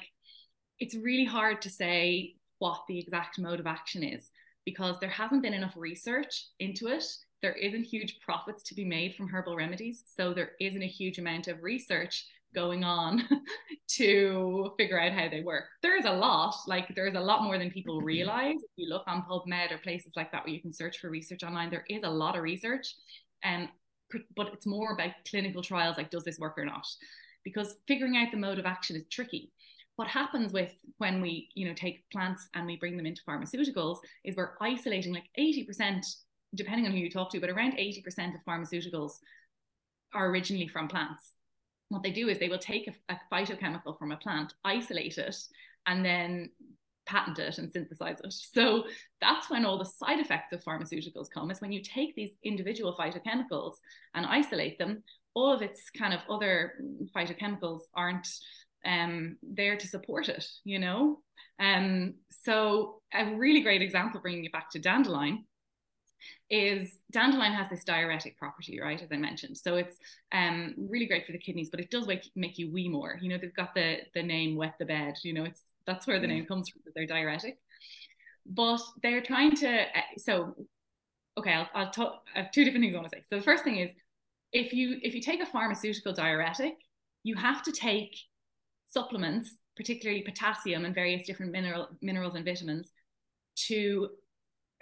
it's 0.80 0.96
really 0.96 1.26
hard 1.26 1.62
to 1.64 1.70
say 1.70 2.36
what 2.60 2.82
the 2.88 3.00
exact 3.00 3.40
mode 3.40 3.60
of 3.60 3.68
action 3.68 4.04
is 4.04 4.30
because 4.66 5.00
there 5.00 5.10
hasn't 5.10 5.42
been 5.42 5.54
enough 5.54 5.74
research 5.76 6.48
into 6.60 6.88
it. 6.88 7.04
There 7.44 7.54
isn't 7.54 7.84
huge 7.84 8.20
profits 8.22 8.64
to 8.64 8.74
be 8.74 8.86
made 8.86 9.14
from 9.14 9.28
herbal 9.28 9.56
remedies. 9.56 10.04
So 10.16 10.34
there 10.34 10.54
isn't 10.60 10.82
a 10.82 10.88
huge 10.88 11.20
amount 11.20 11.48
of 11.50 11.62
research 11.62 12.26
going 12.56 12.84
on 12.84 13.24
to 13.90 14.72
figure 14.78 15.00
out 15.00 15.12
how 15.12 15.28
they 15.30 15.42
work. 15.42 15.66
There 15.82 15.98
is 15.98 16.06
a 16.06 16.14
lot, 16.14 16.56
like 16.68 16.96
there's 16.96 17.16
a 17.16 17.20
lot 17.20 17.44
more 17.44 17.58
than 17.58 17.70
people 17.70 18.02
realize. 18.02 18.56
If 18.56 18.72
you 18.78 18.90
look 18.90 19.04
on 19.08 19.26
PubMed 19.30 19.72
or 19.72 19.78
places 19.80 20.14
like 20.16 20.32
that 20.32 20.46
where 20.46 20.54
you 20.54 20.62
can 20.62 20.74
search 20.74 21.00
for 21.00 21.10
research 21.10 21.44
online, 21.44 21.70
there 21.70 21.86
is 21.90 22.04
a 22.04 22.10
lot 22.10 22.38
of 22.38 22.44
research. 22.44 22.96
Um, 23.44 23.52
and 23.52 23.70
but 24.36 24.54
it's 24.54 24.68
more 24.68 24.94
about 24.94 25.12
clinical 25.28 25.64
trials 25.64 25.98
like 25.98 26.12
does 26.12 26.24
this 26.24 26.40
work 26.40 26.58
or 26.58 26.66
not? 26.66 26.88
Because 27.44 27.76
figuring 27.88 28.16
out 28.16 28.32
the 28.32 28.38
mode 28.38 28.60
of 28.60 28.66
action 28.66 28.96
is 28.96 29.08
tricky. 29.08 29.52
What 29.96 30.08
happens 30.08 30.54
with 30.54 30.72
when 30.98 31.22
we, 31.22 31.50
you 31.56 31.68
know, 31.68 31.74
take 31.74 32.10
plants 32.12 32.48
and 32.54 32.66
we 32.66 32.78
bring 32.78 32.96
them 32.96 33.06
into 33.06 33.22
pharmaceuticals 33.28 33.98
is 34.24 34.36
we're 34.36 34.54
isolating 34.62 35.14
like 35.14 35.26
80%, 35.38 36.06
depending 36.56 36.86
on 36.86 36.92
who 36.92 37.00
you 37.00 37.10
talk 37.10 37.32
to, 37.32 37.40
but 37.40 37.50
around 37.50 37.74
80% 37.74 38.36
of 38.36 38.46
pharmaceuticals 38.48 39.14
are 40.14 40.30
originally 40.30 40.68
from 40.68 40.88
plants 40.88 41.34
what 41.94 42.04
they 42.04 42.12
do 42.12 42.28
is 42.28 42.40
they 42.40 42.50
will 42.50 42.60
take 42.60 42.88
a, 42.88 43.14
a 43.14 43.20
phytochemical 43.32 43.98
from 43.98 44.12
a 44.12 44.18
plant, 44.18 44.54
isolate 44.66 45.18
it, 45.18 45.38
and 45.86 46.04
then 46.04 46.50
patent 47.06 47.40
it 47.40 47.58
and 47.58 47.72
synthesize 47.72 48.20
it. 48.24 48.34
So 48.34 48.86
that's 49.22 49.50
when 49.50 49.66
all 49.66 49.78
the 49.78 49.86
side 49.86 50.20
effects 50.20 50.54
of 50.54 50.64
pharmaceuticals 50.64 51.30
come, 51.34 51.52
is 51.52 51.62
when 51.62 51.72
you 51.72 51.82
take 51.82 52.16
these 52.16 52.32
individual 52.44 52.96
phytochemicals 52.98 53.76
and 54.16 54.26
isolate 54.26 54.78
them, 54.80 55.04
all 55.36 55.54
of 55.54 55.62
its 55.62 55.90
kind 55.90 56.14
of 56.14 56.22
other 56.30 56.74
phytochemicals 57.16 57.82
aren't 57.96 58.28
um, 58.86 59.38
there 59.42 59.78
to 59.78 59.88
support 59.88 60.30
it, 60.30 60.46
you 60.64 60.80
know? 60.80 61.20
Um, 61.60 62.16
so 62.32 63.02
a 63.14 63.36
really 63.36 63.62
great 63.62 63.82
example, 63.82 64.22
bringing 64.22 64.46
it 64.46 64.52
back 64.52 64.70
to 64.72 64.80
dandelion, 64.80 65.46
is 66.50 67.00
dandelion 67.12 67.54
has 67.54 67.70
this 67.70 67.84
diuretic 67.84 68.38
property, 68.38 68.80
right? 68.80 69.02
As 69.02 69.12
I 69.12 69.18
mentioned, 69.18 69.58
so 69.58 69.76
it's 69.76 69.98
um, 70.32 70.76
really 70.78 71.06
great 71.06 71.26
for 71.26 71.32
the 71.32 71.38
kidneys, 71.38 71.70
but 71.70 71.80
it 71.80 71.90
does 71.90 72.08
make 72.08 72.30
make 72.36 72.58
you 72.58 72.72
wee 72.72 72.90
more. 72.90 73.18
You 73.22 73.30
know, 73.30 73.38
they've 73.38 73.56
got 73.56 73.74
the 73.74 73.98
the 74.14 74.24
name 74.24 74.56
wet 74.56 74.76
the 74.80 74.86
bed. 74.86 75.16
You 75.24 75.34
know, 75.34 75.46
it's 75.46 75.62
that's 75.86 76.08
where 76.08 76.20
the 76.20 76.28
name 76.28 76.46
comes 76.46 76.70
from. 76.70 76.82
They're 76.96 77.06
diuretic, 77.06 77.58
but 78.46 78.82
they're 79.02 79.22
trying 79.22 79.56
to. 79.58 79.82
Uh, 79.82 80.02
so, 80.18 80.56
okay, 81.38 81.54
I'll, 81.54 81.70
I'll 81.74 81.92
talk. 81.92 82.24
I 82.36 82.42
have 82.42 82.52
two 82.52 82.64
different 82.64 82.84
things 82.84 82.96
I 82.96 83.00
want 83.00 83.12
to 83.12 83.18
say. 83.18 83.24
So 83.30 83.38
the 83.38 83.44
first 83.44 83.64
thing 83.64 83.78
is, 83.78 83.92
if 84.52 84.74
you 84.74 85.00
if 85.02 85.14
you 85.16 85.22
take 85.22 85.42
a 85.42 85.46
pharmaceutical 85.46 86.14
diuretic, 86.14 86.76
you 87.24 87.36
have 87.36 87.64
to 87.64 87.72
take 87.72 88.16
supplements, 88.90 89.56
particularly 89.76 90.22
potassium 90.22 90.86
and 90.86 90.94
various 90.94 91.26
different 91.26 91.52
mineral 91.52 91.88
minerals 92.02 92.36
and 92.36 92.46
vitamins, 92.46 92.92
to 93.56 94.10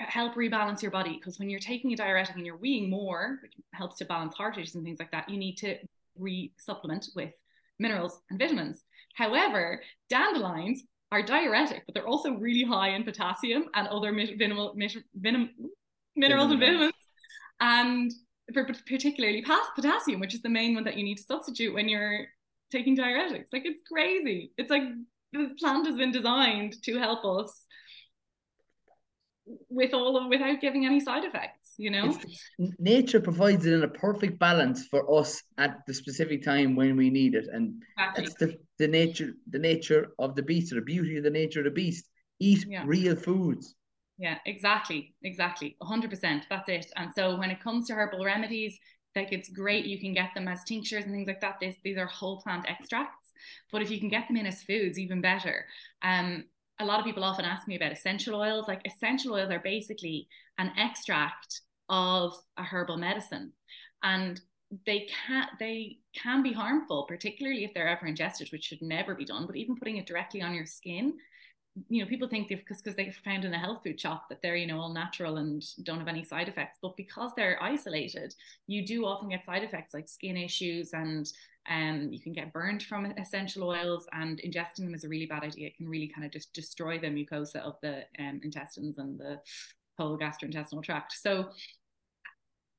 help 0.02 0.36
rebalance 0.36 0.82
your 0.82 0.92
body 0.92 1.14
because 1.14 1.40
when 1.40 1.50
you're 1.50 1.60
taking 1.60 1.94
a 1.94 1.96
diuretic 1.96 2.36
and 2.36 2.46
you're 2.46 2.58
weeing 2.58 2.90
more, 2.90 3.40
which 3.42 3.54
helps 3.74 3.98
to 3.98 4.06
balance 4.06 4.36
heart 4.36 4.58
issues 4.58 4.76
and 4.76 4.84
things 4.84 5.00
like 5.00 5.12
that, 5.12 5.30
you 5.30 5.38
need 5.38 5.56
to 5.58 5.78
re-supplement 6.18 7.10
with 7.16 7.32
minerals 7.80 8.20
and 8.30 8.40
vitamins. 8.40 8.84
However, 9.16 9.82
dandelions 10.10 10.84
are 11.12 11.22
diuretic, 11.22 11.84
but 11.86 11.94
they're 11.94 12.08
also 12.08 12.36
really 12.36 12.64
high 12.64 12.90
in 12.90 13.04
potassium 13.04 13.66
and 13.74 13.88
other 13.88 14.12
minimal, 14.12 14.74
minim, 15.14 15.50
minerals 16.16 16.52
and 16.52 16.60
vitamins, 16.60 16.94
and 17.60 18.12
particularly 18.54 19.44
potassium, 19.76 20.20
which 20.20 20.34
is 20.34 20.42
the 20.42 20.50
main 20.50 20.74
one 20.76 20.84
that 20.84 20.98
you 20.98 21.04
need 21.04 21.18
to 21.18 21.24
substitute 21.24 21.74
when 21.74 21.90
you're 21.90 22.28
taking 22.72 22.96
diuretics. 22.96 23.48
Like 23.52 23.64
it's 23.66 23.82
crazy. 23.92 24.52
It's 24.58 24.70
like 24.70 24.84
this 25.34 25.54
plant 25.60 25.86
has 25.88 25.96
been 25.96 26.12
designed 26.12 26.82
to 26.84 26.98
help 26.98 27.26
us 27.26 27.66
with 29.70 29.94
all 29.94 30.18
of 30.18 30.30
without 30.30 30.62
giving 30.62 30.86
any 30.86 31.00
side 31.00 31.24
effects 31.24 31.62
you 31.82 31.90
know? 31.90 32.16
It's, 32.24 32.74
nature 32.80 33.20
provides 33.20 33.66
it 33.66 33.74
in 33.74 33.84
a 33.84 33.88
perfect 33.88 34.40
balance 34.40 34.86
for 34.88 35.20
us 35.20 35.42
at 35.58 35.80
the 35.88 35.94
specific 35.94 36.44
time 36.44 36.76
when 36.76 36.96
we 36.96 37.10
need 37.10 37.36
it. 37.36 37.48
And 37.52 37.82
exactly. 37.98 38.24
that's 38.24 38.36
the, 38.36 38.58
the 38.78 38.88
nature 38.88 39.32
the 39.50 39.60
nature 39.60 40.12
of 40.20 40.36
the 40.36 40.44
beast 40.44 40.72
or 40.72 40.76
the 40.76 40.82
beauty 40.82 41.18
of 41.18 41.24
the 41.24 41.30
nature 41.30 41.60
of 41.60 41.66
the 41.66 41.72
beast. 41.72 42.06
Eat 42.40 42.66
yeah. 42.68 42.84
real 42.86 43.16
foods. 43.16 43.76
Yeah 44.18 44.38
exactly 44.46 45.16
exactly 45.24 45.76
100% 45.82 46.44
that's 46.50 46.70
it. 46.70 46.86
And 46.96 47.12
so 47.16 47.38
when 47.38 47.52
it 47.52 47.62
comes 47.62 47.88
to 47.88 47.94
herbal 47.94 48.24
remedies 48.24 48.78
like 49.16 49.34
it's 49.34 49.50
great 49.50 49.86
you 49.86 50.00
can 50.00 50.14
get 50.14 50.30
them 50.34 50.48
as 50.48 50.64
tinctures 50.64 51.04
and 51.04 51.14
things 51.14 51.28
like 51.28 51.42
that. 51.42 51.58
This 51.60 51.76
these 51.84 51.98
are 51.98 52.06
whole 52.06 52.42
plant 52.42 52.66
extracts 52.70 53.30
but 53.72 53.82
if 53.82 53.90
you 53.90 54.00
can 54.00 54.10
get 54.10 54.28
them 54.28 54.38
in 54.38 54.46
as 54.46 54.64
foods 54.64 55.00
even 55.00 55.22
better. 55.22 55.66
Um 56.04 56.46
a 56.82 56.86
lot 56.86 57.00
of 57.00 57.06
people 57.06 57.24
often 57.24 57.46
ask 57.46 57.68
me 57.68 57.76
about 57.76 57.92
essential 57.92 58.36
oils. 58.36 58.68
Like 58.68 58.82
essential 58.86 59.34
oils 59.34 59.52
are 59.52 59.60
basically 59.60 60.28
an 60.58 60.72
extract 60.78 61.62
of 61.90 62.34
a 62.58 62.64
herbal 62.64 62.98
medicine, 62.98 63.54
and 64.04 64.40
they 64.86 65.08
can 65.28 65.48
they 65.60 65.98
can 66.16 66.44
be 66.44 66.54
harmful, 66.54 67.06
particularly 67.08 67.64
if 67.64 67.74
they're 67.74 67.88
ever 67.88 68.06
ingested, 68.08 68.50
which 68.52 68.66
should 68.66 68.82
never 68.82 69.16
be 69.16 69.26
done. 69.26 69.46
But 69.46 69.58
even 69.58 69.76
putting 69.76 69.98
it 69.98 70.08
directly 70.08 70.42
on 70.42 70.54
your 70.54 70.66
skin, 70.66 71.14
you 71.88 72.04
know, 72.04 72.10
people 72.10 72.28
think 72.28 72.50
they've 72.50 72.64
because 72.68 72.96
they 72.96 73.14
found 73.24 73.46
in 73.46 73.54
a 73.54 73.58
health 73.60 73.82
food 73.84 74.00
shop 74.00 74.28
that 74.30 74.42
they're 74.42 74.58
you 74.58 74.68
know 74.68 74.80
all 74.80 74.94
natural 74.94 75.38
and 75.38 75.64
don't 75.84 76.00
have 76.00 76.08
any 76.08 76.24
side 76.24 76.50
effects. 76.50 76.80
But 76.82 76.98
because 76.98 77.32
they're 77.36 77.62
isolated, 77.64 78.36
you 78.68 78.86
do 78.86 79.06
often 79.06 79.30
get 79.30 79.46
side 79.46 79.64
effects 79.64 79.94
like 79.94 80.10
skin 80.10 80.36
issues 80.38 80.94
and 80.94 81.32
um, 81.70 82.10
you 82.12 82.20
can 82.20 82.34
get 82.34 82.54
burned 82.54 82.84
from 82.84 83.06
essential 83.06 83.64
oils, 83.70 84.08
and 84.14 84.40
ingesting 84.40 84.78
them 84.78 84.96
is 84.96 85.04
a 85.04 85.10
really 85.10 85.28
bad 85.28 85.44
idea. 85.44 85.68
It 85.68 85.78
can 85.78 85.88
really 85.88 86.08
kind 86.08 86.26
of 86.26 86.32
just 86.32 86.54
destroy 86.54 86.98
the 86.98 87.08
mucosa 87.08 87.58
of 87.58 87.76
the 87.82 88.04
um, 88.20 88.42
intestines 88.44 88.98
and 88.98 89.20
the 89.20 89.40
whole 89.98 90.18
gastrointestinal 90.18 90.84
tract. 90.84 91.14
So, 91.14 91.50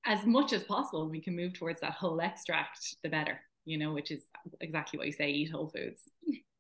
as 0.05 0.27
much 0.27 0.53
as 0.53 0.65
possible, 0.65 1.09
we 1.09 1.21
can 1.21 1.37
move 1.37 1.53
towards 1.53 1.81
that 1.81 1.93
whole 1.93 2.21
extract, 2.21 2.97
the 3.05 3.09
better, 3.09 3.39
you 3.65 3.79
know, 3.79 3.93
which 3.93 4.11
is 4.11 4.25
exactly 4.61 4.99
what 4.99 5.07
you 5.07 5.13
say 5.13 5.31
eat 5.31 5.51
whole 5.53 5.69
foods. 5.69 6.03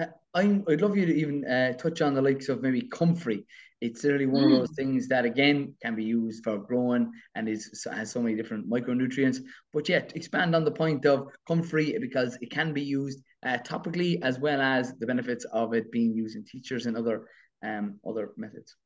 Uh, 0.00 0.06
I'm, 0.34 0.64
I'd 0.68 0.80
love 0.80 0.96
you 0.96 1.06
to 1.06 1.14
even 1.14 1.44
uh, 1.44 1.72
touch 1.74 2.00
on 2.00 2.14
the 2.14 2.22
likes 2.22 2.48
of 2.48 2.62
maybe 2.62 2.82
comfrey. 2.82 3.44
It's 3.80 4.04
literally 4.04 4.26
one 4.26 4.44
mm. 4.44 4.52
of 4.52 4.58
those 4.60 4.76
things 4.76 5.08
that 5.08 5.24
again 5.24 5.74
can 5.82 5.94
be 5.94 6.04
used 6.04 6.44
for 6.44 6.58
growing 6.58 7.10
and 7.34 7.48
is 7.48 7.86
has 7.90 8.10
so 8.10 8.20
many 8.22 8.36
different 8.36 8.68
micronutrients. 8.68 9.38
But 9.72 9.88
yet 9.88 10.12
expand 10.14 10.54
on 10.54 10.64
the 10.64 10.70
point 10.70 11.06
of 11.06 11.28
comfrey 11.48 11.96
because 11.98 12.36
it 12.40 12.50
can 12.50 12.72
be 12.72 12.82
used 12.82 13.22
uh, 13.44 13.58
topically 13.64 14.22
as 14.22 14.38
well 14.38 14.60
as 14.60 14.94
the 14.98 15.06
benefits 15.06 15.44
of 15.46 15.72
it 15.72 15.90
being 15.90 16.14
used 16.14 16.36
in 16.36 16.44
teachers 16.44 16.86
and 16.86 16.96
other 16.96 17.26
um 17.64 17.98
other 18.06 18.32
methods. 18.36 18.76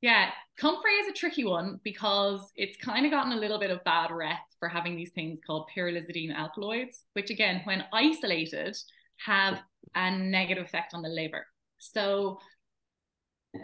Yeah, 0.00 0.30
comfrey 0.58 0.92
is 0.92 1.08
a 1.08 1.12
tricky 1.12 1.44
one 1.44 1.80
because 1.82 2.52
it's 2.54 2.76
kind 2.76 3.04
of 3.04 3.10
gotten 3.10 3.32
a 3.32 3.36
little 3.36 3.58
bit 3.58 3.70
of 3.70 3.82
bad 3.84 4.10
rep 4.12 4.38
for 4.60 4.68
having 4.68 4.94
these 4.94 5.10
things 5.12 5.40
called 5.44 5.68
pyrrolizidine 5.74 6.34
alkaloids, 6.34 7.04
which 7.14 7.30
again, 7.30 7.62
when 7.64 7.84
isolated, 7.92 8.76
have 9.24 9.60
a 9.94 10.10
negative 10.10 10.64
effect 10.64 10.94
on 10.94 11.02
the 11.02 11.08
liver. 11.08 11.46
So 11.78 12.38
uh, 13.54 13.58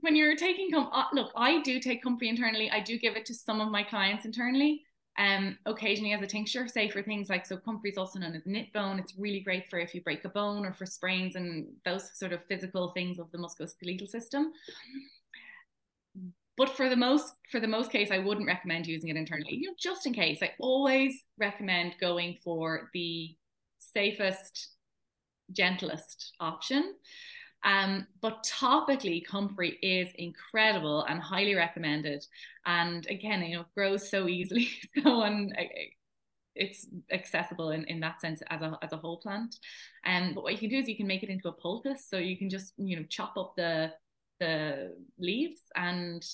when 0.00 0.16
you're 0.16 0.36
taking 0.36 0.70
com- 0.70 0.90
uh, 0.92 1.04
look, 1.12 1.32
I 1.36 1.62
do 1.62 1.80
take 1.80 2.02
comfrey 2.02 2.28
internally. 2.28 2.70
I 2.70 2.80
do 2.80 2.98
give 2.98 3.16
it 3.16 3.26
to 3.26 3.34
some 3.34 3.60
of 3.60 3.70
my 3.70 3.82
clients 3.82 4.24
internally. 4.24 4.82
Um, 5.18 5.58
occasionally 5.66 6.14
as 6.14 6.22
a 6.22 6.26
tincture, 6.26 6.66
say 6.66 6.88
for 6.88 7.02
things 7.02 7.28
like 7.28 7.44
so 7.44 7.58
comfrey 7.58 7.90
is 7.90 7.98
also 7.98 8.18
known 8.18 8.34
as 8.34 8.46
knit 8.46 8.72
bone. 8.72 8.98
It's 8.98 9.14
really 9.18 9.40
great 9.40 9.68
for 9.68 9.78
if 9.78 9.94
you 9.94 10.00
break 10.00 10.24
a 10.24 10.30
bone 10.30 10.64
or 10.64 10.72
for 10.72 10.86
sprains 10.86 11.36
and 11.36 11.66
those 11.84 12.16
sort 12.18 12.32
of 12.32 12.44
physical 12.46 12.92
things 12.92 13.18
of 13.18 13.30
the 13.30 13.38
musculoskeletal 13.38 14.08
system. 14.08 14.52
But 16.56 16.70
for 16.70 16.88
the 16.88 16.96
most 16.96 17.34
for 17.50 17.60
the 17.60 17.68
most 17.68 17.90
case, 17.90 18.10
I 18.10 18.18
wouldn't 18.18 18.46
recommend 18.46 18.86
using 18.86 19.10
it 19.10 19.16
internally. 19.16 19.54
You 19.54 19.68
know, 19.68 19.74
just 19.78 20.06
in 20.06 20.12
case, 20.12 20.38
I 20.42 20.52
always 20.58 21.14
recommend 21.38 21.94
going 22.00 22.38
for 22.42 22.90
the 22.94 23.36
safest, 23.78 24.71
gentlest 25.52 26.32
option. 26.40 26.94
Um, 27.64 28.06
but 28.20 28.44
topically, 28.44 29.24
comfrey 29.24 29.78
is 29.82 30.08
incredible 30.16 31.04
and 31.04 31.20
highly 31.20 31.54
recommended. 31.54 32.24
And 32.66 33.06
again, 33.06 33.42
you 33.42 33.58
know, 33.58 33.64
grows 33.74 34.10
so 34.10 34.28
easily. 34.28 34.68
so 35.02 35.22
and 35.22 35.54
it's 36.54 36.86
accessible 37.10 37.70
in, 37.70 37.84
in 37.84 38.00
that 38.00 38.20
sense 38.20 38.42
as 38.50 38.60
a, 38.60 38.78
as 38.82 38.92
a 38.92 38.96
whole 38.96 39.18
plant. 39.18 39.56
And 40.04 40.28
um, 40.28 40.34
but 40.34 40.44
what 40.44 40.52
you 40.52 40.58
can 40.58 40.70
do 40.70 40.78
is 40.78 40.88
you 40.88 40.96
can 40.96 41.06
make 41.06 41.22
it 41.22 41.30
into 41.30 41.48
a 41.48 41.52
poultice. 41.52 42.06
So 42.08 42.18
you 42.18 42.36
can 42.36 42.50
just, 42.50 42.72
you 42.76 42.96
know, 42.96 43.04
chop 43.08 43.36
up 43.36 43.54
the 43.56 43.92
the 44.40 44.96
leaves 45.18 45.60
and 45.76 46.26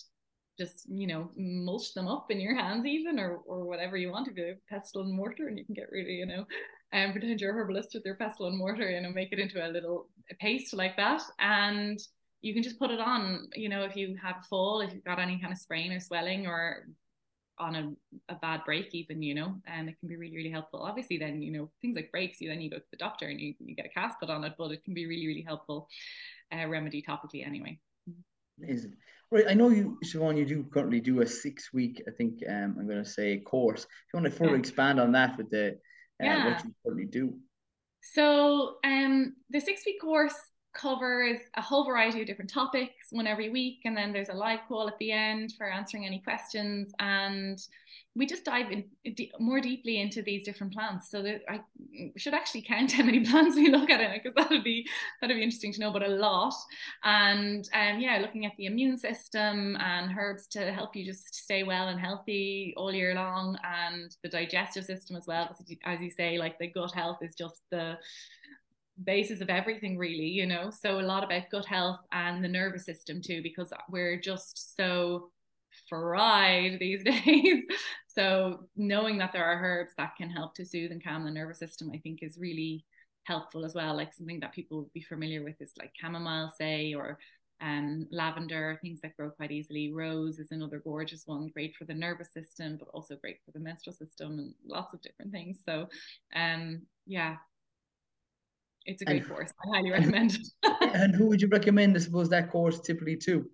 just 0.59 0.89
you 0.89 1.07
know 1.07 1.31
mulch 1.37 1.93
them 1.95 2.09
up 2.09 2.31
in 2.31 2.41
your 2.41 2.55
hands 2.55 2.87
even 2.87 3.19
or 3.19 3.37
or 3.47 3.65
whatever 3.65 3.97
you 3.97 4.11
want 4.11 4.27
to 4.27 4.33
do 4.33 4.55
pestle 4.69 5.03
and 5.03 5.13
mortar 5.13 5.47
and 5.47 5.59
you 5.59 5.65
can 5.65 5.75
get 5.75 5.91
really 5.93 6.15
you 6.15 6.27
know 6.27 6.45
and 6.93 7.07
um, 7.07 7.13
pretend 7.13 7.41
you're 7.41 7.51
a 7.51 7.55
herbalist 7.55 7.91
with 7.95 8.05
your 8.05 8.15
pestle 8.15 8.47
and 8.47 8.57
mortar 8.57 8.91
you 8.91 9.01
know 9.01 9.11
make 9.11 9.33
it 9.33 9.39
into 9.39 9.65
a 9.65 9.69
little 9.69 10.09
paste 10.41 10.73
like 10.75 10.97
that 10.97 11.23
and 11.39 12.01
you 12.41 12.55
can 12.55 12.63
just 12.63 12.79
put 12.79 12.91
it 12.91 13.01
on, 13.01 13.49
you 13.55 13.69
know, 13.69 13.83
if 13.83 13.97
you 13.97 14.17
have 14.23 14.37
a 14.41 14.45
fall, 14.45 14.81
if 14.81 14.93
you've 14.93 15.05
got 15.05 15.19
any 15.19 15.39
kind 15.39 15.53
of 15.53 15.59
sprain 15.59 15.93
or 15.93 16.01
swelling 16.01 16.47
or 16.47 16.87
on 17.59 17.75
a, 17.75 18.33
a 18.33 18.37
bad 18.37 18.61
break 18.65 18.95
even, 18.95 19.21
you 19.21 19.35
know, 19.35 19.57
and 19.67 19.89
it 19.89 19.99
can 19.99 20.09
be 20.09 20.17
really, 20.17 20.37
really 20.37 20.51
helpful. 20.51 20.81
Obviously 20.81 21.19
then, 21.19 21.43
you 21.43 21.51
know, 21.51 21.69
things 21.83 21.97
like 21.97 22.13
breaks, 22.13 22.41
you 22.41 22.49
then 22.49 22.61
you 22.61 22.71
go 22.71 22.77
to 22.77 22.91
the 22.93 22.97
doctor 22.97 23.27
and 23.27 23.41
you, 23.41 23.55
you 23.59 23.75
get 23.75 23.87
a 23.87 23.89
cast 23.89 24.21
put 24.21 24.31
on 24.31 24.45
it, 24.45 24.55
but 24.57 24.71
it 24.71 24.85
can 24.85 24.95
be 24.95 25.07
really, 25.07 25.27
really 25.27 25.45
helpful 25.47 25.89
uh, 26.53 26.67
remedy 26.69 27.03
topically 27.03 27.45
anyway. 27.45 27.77
Amazing. 28.63 28.95
Right, 29.31 29.47
I 29.49 29.55
know 29.55 29.71
you, 29.71 29.99
Siobhan, 30.05 30.39
you 30.39 30.47
do 30.47 30.65
currently 30.73 31.01
do 31.01 31.21
a 31.21 31.27
six 31.27 31.73
week, 31.73 32.03
I 32.07 32.13
think 32.13 32.43
um, 32.49 32.77
I'm 32.79 32.87
going 32.87 33.03
to 33.03 33.09
say 33.09 33.37
course. 33.41 33.83
If 33.83 34.15
you 34.15 34.21
want 34.21 34.33
to 34.33 34.39
further 34.39 34.53
yeah. 34.53 34.61
expand 34.61 35.01
on 35.01 35.13
that 35.13 35.37
with 35.37 35.51
the 35.51 35.77
yeah. 36.27 36.53
what 36.53 36.65
you 36.65 36.75
currently 36.85 37.07
do. 37.07 37.35
So 38.15 38.77
um, 38.85 39.35
the 39.51 39.61
six 39.61 39.83
week 39.85 40.01
course 40.01 40.35
covers 40.75 41.39
a 41.57 41.63
whole 41.63 41.85
variety 41.85 42.21
of 42.21 42.27
different 42.27 42.53
topics, 42.53 43.09
one 43.11 43.27
every 43.27 43.49
week, 43.49 43.81
and 43.85 43.97
then 43.97 44.13
there's 44.13 44.29
a 44.29 44.35
live 44.35 44.61
call 44.69 44.87
at 44.87 44.97
the 44.99 45.11
end 45.11 45.53
for 45.59 45.69
answering 45.69 46.07
any 46.07 46.21
questions. 46.21 46.93
And 46.99 47.59
we 48.15 48.27
just 48.27 48.45
dive 48.45 48.71
in 48.71 48.85
more 49.41 49.61
deeply 49.61 50.01
into 50.01 50.23
these 50.23 50.45
different 50.45 50.73
plants. 50.73 51.11
So 51.11 51.23
that 51.23 51.43
I 51.49 51.61
should 52.17 52.35
actually 52.35 52.63
count 52.63 52.93
how 52.93 53.05
many 53.05 53.21
plants 53.29 53.57
we 53.57 53.71
look 53.71 53.91
at 53.91 54.01
in 54.01 54.11
it 54.11 54.23
because 54.23 54.35
that'd 54.35 54.65
be 54.65 54.87
that'd 55.21 55.37
be 55.37 55.43
interesting 55.43 55.73
to 55.73 55.81
know, 55.81 55.93
but 55.93 56.03
a 56.03 56.09
lot. 56.09 56.55
And 57.05 57.69
um, 57.75 58.01
yeah, 58.01 58.19
looking 58.21 58.47
at 58.47 58.53
the 58.57 58.67
immune 58.67 58.99
system 58.99 59.77
and 59.77 60.17
herbs 60.19 60.47
to 60.49 60.73
help 60.73 60.97
you 60.97 61.05
just 61.05 61.35
stay 61.35 61.63
well 61.63 61.89
and 61.89 62.01
healthy 62.01 62.75
all 62.77 62.93
year 62.93 63.15
long, 63.15 63.59
and 63.65 64.17
the 64.23 64.29
digestive 64.29 64.85
system 64.85 65.17
as 65.17 65.27
well. 65.27 65.55
As 65.85 66.01
you 66.01 66.11
say, 66.11 66.39
like 66.39 66.59
the 66.59 66.69
gut 66.69 66.93
health 66.93 67.19
is 67.23 67.35
just 67.35 67.63
the 67.71 67.99
basis 69.05 69.41
of 69.41 69.49
everything 69.49 69.97
really 69.97 70.27
you 70.27 70.45
know 70.45 70.71
so 70.71 70.99
a 70.99 71.03
lot 71.03 71.23
about 71.23 71.49
gut 71.51 71.65
health 71.65 72.01
and 72.11 72.43
the 72.43 72.49
nervous 72.49 72.85
system 72.85 73.23
too 73.23 73.41
because 73.43 73.73
we're 73.89 74.19
just 74.19 74.77
so 74.77 75.31
fried 75.89 76.79
these 76.79 77.03
days 77.25 77.65
so 78.07 78.65
knowing 78.77 79.19
that 79.19 79.33
there 79.33 79.45
are 79.45 79.63
herbs 79.63 79.93
that 79.97 80.17
can 80.17 80.31
help 80.31 80.55
to 80.55 80.65
soothe 80.65 80.93
and 80.93 81.03
calm 81.03 81.25
the 81.25 81.31
nervous 81.31 81.59
system 81.59 81.91
i 81.95 81.99
think 81.99 82.23
is 82.23 82.39
really 82.39 82.85
helpful 83.25 83.65
as 83.65 83.75
well 83.75 83.97
like 83.97 84.15
something 84.15 84.41
that 84.41 84.53
people 84.53 84.79
would 84.79 84.93
be 84.93 85.03
familiar 85.03 85.43
with 85.43 85.61
is 85.61 85.73
like 85.79 85.93
chamomile 86.01 86.53
say 86.59 86.95
or 86.95 87.19
um, 87.61 88.07
lavender, 88.11 88.79
things 88.83 89.01
that 89.01 89.17
grow 89.17 89.31
quite 89.31 89.51
easily. 89.51 89.93
Rose 89.93 90.39
is 90.39 90.53
another 90.53 90.79
gorgeous 90.79 91.27
one, 91.27 91.49
great 91.49 91.75
for 91.77 91.85
the 91.85 91.95
nervous 91.95 92.33
system, 92.33 92.77
but 92.79 92.89
also 92.95 93.17
great 93.17 93.39
for 93.45 93.51
the 93.53 93.59
menstrual 93.59 93.95
system 93.95 94.39
and 94.39 94.55
lots 94.67 94.95
of 94.95 95.03
different 95.03 95.33
things. 95.33 95.59
So, 95.67 95.89
um, 96.35 96.83
yeah, 97.07 97.37
it's 98.85 99.03
a 99.03 99.05
great 99.05 99.23
and, 99.23 99.29
course. 99.29 99.53
I 99.65 99.77
highly 99.77 99.91
recommend 99.91 100.39
and 100.81 101.15
who 101.15 101.27
would 101.27 101.43
you 101.43 101.49
recommend, 101.49 101.97
I 101.97 102.01
suppose, 102.01 102.29
that 102.31 102.51
course 102.51 102.81
typically 102.81 103.17
to? 103.17 103.49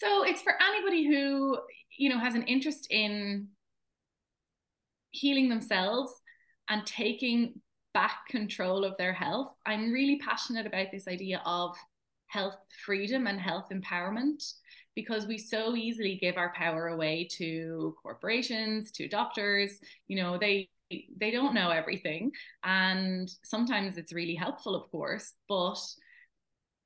So 0.00 0.24
it's 0.24 0.40
for 0.40 0.54
anybody 0.60 1.06
who, 1.06 1.58
you 1.98 2.08
know, 2.08 2.18
has 2.18 2.34
an 2.34 2.44
interest 2.44 2.86
in 2.90 3.48
healing 5.10 5.48
themselves 5.48 6.12
and 6.68 6.86
taking 6.86 7.60
back 7.92 8.26
control 8.28 8.84
of 8.84 8.96
their 8.96 9.12
health. 9.12 9.54
I'm 9.66 9.92
really 9.92 10.18
passionate 10.18 10.66
about 10.66 10.86
this 10.90 11.06
idea 11.06 11.42
of 11.44 11.76
health 12.28 12.54
freedom 12.86 13.26
and 13.26 13.38
health 13.40 13.66
empowerment 13.72 14.42
because 14.94 15.26
we 15.26 15.36
so 15.36 15.76
easily 15.76 16.16
give 16.20 16.36
our 16.36 16.52
power 16.54 16.88
away 16.88 17.28
to 17.32 17.94
corporations, 18.02 18.92
to 18.92 19.08
doctors. 19.08 19.80
You 20.08 20.22
know, 20.22 20.38
they 20.38 20.70
they 21.20 21.30
don't 21.30 21.54
know 21.54 21.70
everything 21.70 22.32
and 22.64 23.30
sometimes 23.44 23.96
it's 23.96 24.12
really 24.12 24.34
helpful 24.34 24.74
of 24.74 24.90
course 24.90 25.34
but 25.48 25.78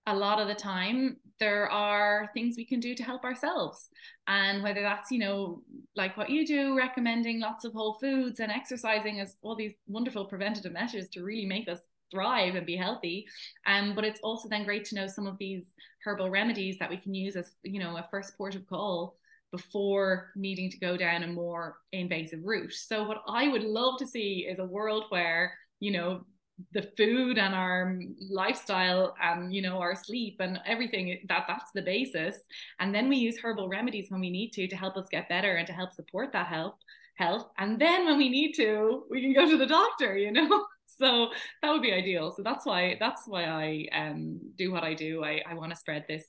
a 0.07 0.15
lot 0.15 0.41
of 0.41 0.49
the 0.49 0.55
time 0.55 1.17
there 1.41 1.71
are 1.71 2.31
things 2.35 2.57
we 2.57 2.65
can 2.65 2.79
do 2.79 2.95
to 2.95 3.03
help 3.03 3.25
ourselves 3.25 3.89
and 4.29 4.63
whether 4.63 4.83
that's 4.83 5.11
you 5.11 5.19
know 5.19 5.63
like 5.97 6.17
what 6.17 6.31
you 6.31 6.47
do 6.47 6.77
recommending 6.77 7.41
lots 7.41 7.65
of 7.65 7.73
whole 7.73 7.95
foods 8.01 8.41
and 8.41 8.53
exercising 8.53 9.21
as 9.21 9.37
all 9.43 9.57
these 9.57 9.75
wonderful 9.87 10.27
preventative 10.27 10.73
measures 10.73 11.09
to 11.09 11.23
really 11.23 11.47
make 11.47 11.69
us 11.69 11.81
thrive 12.11 12.55
and 12.55 12.67
be 12.67 12.77
healthy 12.77 13.27
um 13.67 13.95
but 13.95 14.05
it's 14.05 14.21
also 14.23 14.49
then 14.49 14.65
great 14.65 14.85
to 14.85 14.95
know 14.95 15.07
some 15.07 15.27
of 15.27 15.39
these 15.39 15.65
herbal 16.05 16.31
remedies 16.31 16.79
that 16.79 16.91
we 16.91 16.97
can 16.97 17.15
use 17.15 17.35
as 17.35 17.53
you 17.63 17.81
know 17.81 17.97
a 17.97 18.07
first 18.11 18.37
port 18.37 18.55
of 18.55 18.67
call 18.67 19.17
before 19.55 20.33
needing 20.35 20.69
to 20.69 20.79
go 20.79 20.97
down 20.97 21.23
a 21.23 21.29
more 21.29 21.77
invasive 21.93 22.41
route. 22.43 22.73
So 22.73 23.07
what 23.07 23.23
I 23.29 23.47
would 23.47 23.63
love 23.63 24.01
to 24.01 24.07
see 24.07 24.49
is 24.51 24.59
a 24.59 24.65
world 24.65 25.05
where, 25.11 25.57
you 25.79 25.93
know, 25.93 26.25
the 26.73 26.91
food 26.97 27.39
and 27.39 27.55
our 27.55 27.99
lifestyle 28.31 29.15
and 29.21 29.53
you 29.53 29.61
know 29.61 29.79
our 29.79 29.95
sleep 29.97 30.37
and 30.41 30.61
everything 30.67 31.21
that 31.29 31.45
that's 31.49 31.73
the 31.75 31.83
basis. 31.83 32.39
And 32.81 32.95
then 32.95 33.09
we 33.09 33.17
use 33.17 33.39
herbal 33.39 33.69
remedies 33.69 34.11
when 34.11 34.21
we 34.21 34.31
need 34.31 34.53
to 34.53 34.69
to 34.69 34.77
help 34.77 34.97
us 34.97 35.07
get 35.11 35.29
better 35.29 35.57
and 35.57 35.67
to 35.67 35.73
help 35.73 35.93
support 35.93 36.33
that 36.33 36.47
health 36.47 36.77
health. 37.17 37.47
And 37.59 37.81
then 37.81 38.07
when 38.07 38.19
we 38.19 38.29
need 38.29 38.53
to 38.55 39.05
we 39.11 39.21
can 39.21 39.33
go 39.33 39.49
to 39.49 39.57
the 39.57 39.67
doctor 39.67 40.17
you 40.17 40.33
know? 40.33 40.67
So 40.97 41.31
that 41.61 41.73
would 41.73 41.83
be 41.83 41.93
ideal. 41.93 42.31
So 42.31 42.45
that's 42.45 42.65
why 42.65 42.97
that's 43.01 43.23
why 43.27 43.47
i 43.47 43.89
um 43.93 44.39
do 44.57 44.71
what 44.71 44.85
i 44.85 44.95
do. 44.95 45.25
I 45.25 45.43
i 45.45 45.55
want 45.55 45.73
to 45.73 45.77
spread 45.77 46.05
this 46.07 46.25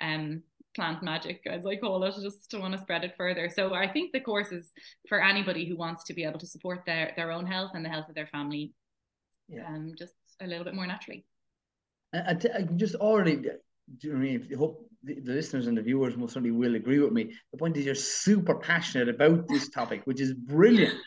um 0.00 0.44
plant 0.74 1.02
magic, 1.02 1.40
as 1.46 1.64
I 1.66 1.76
call 1.76 2.02
it, 2.04 2.14
just 2.20 2.50
to 2.50 2.58
want 2.58 2.74
to 2.74 2.80
spread 2.80 3.04
it 3.04 3.14
further. 3.16 3.48
So 3.48 3.74
I 3.74 3.90
think 3.90 4.12
the 4.12 4.20
course 4.20 4.52
is 4.52 4.70
for 5.08 5.22
anybody 5.22 5.66
who 5.66 5.76
wants 5.76 6.04
to 6.04 6.14
be 6.14 6.24
able 6.24 6.38
to 6.40 6.46
support 6.46 6.82
their 6.84 7.12
their 7.16 7.30
own 7.30 7.46
health 7.46 7.72
and 7.74 7.84
the 7.84 7.88
health 7.88 8.08
of 8.08 8.14
their 8.14 8.26
family, 8.26 8.72
yeah. 9.54 9.66
um, 9.68 9.92
just 9.96 10.14
a 10.40 10.46
little 10.46 10.64
bit 10.64 10.74
more 10.74 10.86
naturally. 10.86 11.24
I, 12.12 12.30
I 12.30 12.62
just 12.76 12.94
already, 12.96 13.40
I 14.04 14.06
mean? 14.08 14.48
I 14.52 14.56
hope 14.56 14.88
the, 15.02 15.20
the 15.20 15.32
listeners 15.32 15.66
and 15.66 15.76
the 15.76 15.82
viewers 15.82 16.16
most 16.16 16.32
certainly 16.32 16.52
will 16.52 16.74
agree 16.74 16.98
with 16.98 17.12
me. 17.12 17.32
The 17.52 17.58
point 17.58 17.76
is, 17.76 17.84
you're 17.84 17.94
super 17.94 18.54
passionate 18.54 19.08
about 19.08 19.48
this 19.48 19.68
topic, 19.68 20.02
which 20.04 20.20
is 20.20 20.32
brilliant. 20.32 20.98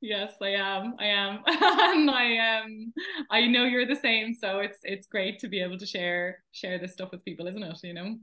Yes, 0.00 0.32
I 0.42 0.50
am. 0.50 0.94
I 0.98 1.06
am, 1.06 1.42
and 1.46 2.10
I 2.10 2.60
um, 2.60 2.92
I 3.30 3.46
know 3.46 3.64
you're 3.64 3.86
the 3.86 3.96
same. 3.96 4.34
So 4.34 4.58
it's 4.58 4.78
it's 4.84 5.06
great 5.08 5.38
to 5.40 5.48
be 5.48 5.60
able 5.60 5.78
to 5.78 5.86
share 5.86 6.42
share 6.52 6.78
this 6.78 6.92
stuff 6.92 7.10
with 7.12 7.24
people, 7.24 7.46
isn't 7.46 7.62
it? 7.62 7.78
You 7.82 7.94
know, 7.94 8.18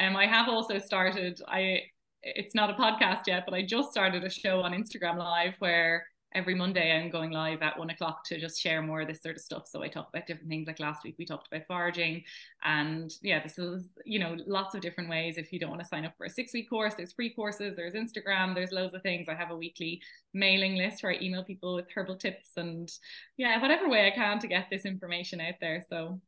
um, 0.00 0.16
I 0.16 0.26
have 0.26 0.48
also 0.48 0.78
started. 0.78 1.40
I 1.48 1.82
it's 2.22 2.54
not 2.54 2.70
a 2.70 2.74
podcast 2.74 3.26
yet, 3.26 3.44
but 3.46 3.54
I 3.54 3.64
just 3.64 3.90
started 3.90 4.24
a 4.24 4.30
show 4.30 4.60
on 4.60 4.72
Instagram 4.72 5.16
Live 5.18 5.54
where 5.60 6.06
every 6.34 6.54
Monday 6.54 6.92
I'm 6.92 7.10
going 7.10 7.30
live 7.30 7.62
at 7.62 7.78
one 7.78 7.90
o'clock 7.90 8.24
to 8.24 8.40
just 8.40 8.60
share 8.60 8.82
more 8.82 9.02
of 9.02 9.08
this 9.08 9.22
sort 9.22 9.36
of 9.36 9.42
stuff. 9.42 9.66
So 9.66 9.82
I 9.82 9.88
talk 9.88 10.08
about 10.08 10.26
different 10.26 10.48
things 10.48 10.66
like 10.66 10.80
last 10.80 11.04
week 11.04 11.14
we 11.18 11.24
talked 11.24 11.46
about 11.46 11.66
foraging 11.66 12.24
and 12.64 13.12
yeah, 13.22 13.42
this 13.42 13.58
is, 13.58 13.90
you 14.04 14.18
know, 14.18 14.36
lots 14.46 14.74
of 14.74 14.80
different 14.80 15.08
ways. 15.08 15.38
If 15.38 15.52
you 15.52 15.60
don't 15.60 15.70
want 15.70 15.82
to 15.82 15.88
sign 15.88 16.04
up 16.04 16.14
for 16.18 16.26
a 16.26 16.30
six 16.30 16.52
week 16.52 16.68
course, 16.68 16.94
there's 16.94 17.12
free 17.12 17.30
courses, 17.30 17.76
there's 17.76 17.94
Instagram, 17.94 18.54
there's 18.54 18.72
loads 18.72 18.94
of 18.94 19.02
things. 19.02 19.28
I 19.28 19.34
have 19.34 19.50
a 19.50 19.56
weekly 19.56 20.00
mailing 20.32 20.76
list 20.76 21.02
where 21.02 21.12
I 21.12 21.18
email 21.20 21.44
people 21.44 21.76
with 21.76 21.86
herbal 21.94 22.16
tips 22.16 22.50
and 22.56 22.90
yeah, 23.36 23.60
whatever 23.60 23.88
way 23.88 24.06
I 24.06 24.10
can 24.10 24.38
to 24.40 24.48
get 24.48 24.66
this 24.70 24.84
information 24.84 25.40
out 25.40 25.54
there. 25.60 25.84
So 25.88 26.20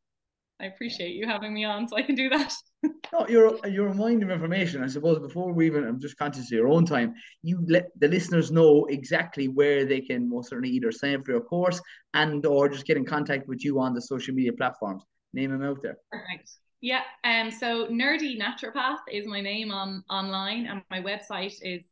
I 0.59 0.65
appreciate 0.65 1.13
you 1.13 1.27
having 1.27 1.53
me 1.53 1.65
on 1.65 1.87
so 1.87 1.95
I 1.97 2.01
can 2.01 2.15
do 2.15 2.29
that. 2.29 2.53
no, 3.13 3.27
you're 3.29 3.59
you're 3.67 3.89
a 3.89 3.93
mind 3.93 4.23
of 4.23 4.31
information. 4.31 4.83
I 4.83 4.87
suppose 4.87 5.19
before 5.19 5.53
we 5.53 5.67
even, 5.67 5.83
I'm 5.83 5.99
just 5.99 6.17
conscious 6.17 6.45
of 6.45 6.51
your 6.51 6.67
own 6.67 6.85
time. 6.85 7.13
You 7.43 7.63
let 7.67 7.89
the 7.99 8.07
listeners 8.07 8.51
know 8.51 8.85
exactly 8.85 9.47
where 9.47 9.85
they 9.85 10.01
can 10.01 10.27
most 10.29 10.49
certainly 10.49 10.69
either 10.69 10.91
sign 10.91 11.15
up 11.15 11.25
for 11.25 11.33
your 11.33 11.41
course 11.41 11.79
and 12.13 12.45
or 12.45 12.69
just 12.69 12.85
get 12.85 12.97
in 12.97 13.05
contact 13.05 13.47
with 13.47 13.63
you 13.63 13.79
on 13.79 13.93
the 13.93 14.01
social 14.01 14.33
media 14.33 14.53
platforms. 14.53 15.03
Name 15.33 15.51
them 15.51 15.63
out 15.63 15.81
there. 15.83 15.97
Perfect. 16.11 16.49
Yeah. 16.81 17.01
Um. 17.23 17.51
So 17.51 17.87
nerdy 17.87 18.39
naturopath 18.39 18.99
is 19.11 19.27
my 19.27 19.41
name 19.41 19.71
on 19.71 20.03
online, 20.09 20.65
and 20.65 20.81
my 20.89 21.01
website 21.01 21.53
is 21.61 21.85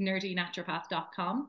nerdynaturopath.com. 0.00 1.48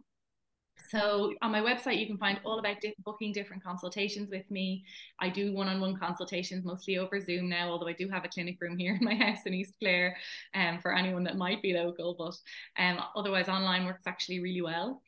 So 0.89 1.33
on 1.41 1.51
my 1.51 1.61
website, 1.61 1.99
you 1.99 2.07
can 2.07 2.17
find 2.17 2.39
all 2.43 2.59
about 2.59 2.81
di- 2.81 2.95
booking 3.03 3.33
different 3.33 3.63
consultations 3.63 4.29
with 4.29 4.49
me. 4.49 4.83
I 5.19 5.29
do 5.29 5.53
one-on-one 5.53 5.97
consultations 5.97 6.65
mostly 6.65 6.97
over 6.97 7.19
Zoom 7.19 7.49
now, 7.49 7.69
although 7.69 7.87
I 7.87 7.93
do 7.93 8.09
have 8.09 8.25
a 8.25 8.29
clinic 8.29 8.57
room 8.59 8.77
here 8.77 8.95
in 8.99 9.05
my 9.05 9.15
house 9.15 9.45
in 9.45 9.53
East 9.53 9.73
Clare 9.79 10.17
um, 10.53 10.79
for 10.79 10.95
anyone 10.95 11.23
that 11.25 11.37
might 11.37 11.61
be 11.61 11.73
local, 11.73 12.15
but 12.17 12.81
um, 12.83 12.99
otherwise 13.15 13.47
online 13.47 13.85
works 13.85 14.07
actually 14.07 14.39
really 14.39 14.61
well. 14.61 15.01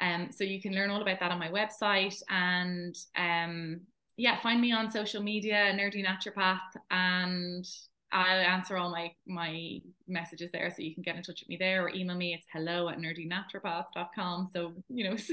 Um, 0.00 0.30
so 0.32 0.42
you 0.44 0.60
can 0.60 0.74
learn 0.74 0.90
all 0.90 1.02
about 1.02 1.20
that 1.20 1.30
on 1.30 1.38
my 1.38 1.48
website 1.48 2.20
and 2.28 2.96
um, 3.16 3.80
yeah, 4.16 4.40
find 4.40 4.60
me 4.60 4.72
on 4.72 4.90
social 4.90 5.22
media, 5.22 5.72
Nerdy 5.74 6.04
Naturopath, 6.04 6.58
and 6.90 7.66
I'll 8.12 8.40
answer 8.40 8.76
all 8.76 8.90
my 8.90 9.12
my 9.26 9.80
messages 10.06 10.50
there 10.52 10.70
so 10.70 10.82
you 10.82 10.94
can 10.94 11.02
get 11.02 11.16
in 11.16 11.22
touch 11.22 11.40
with 11.40 11.48
me 11.48 11.56
there 11.56 11.84
or 11.84 11.88
email 11.90 12.16
me. 12.16 12.34
It's 12.34 12.46
hello 12.52 12.88
at 12.88 12.98
nerdynaturopath.com. 12.98 14.50
So, 14.52 14.74
you 14.88 15.04
know, 15.04 15.12
it's 15.16 15.30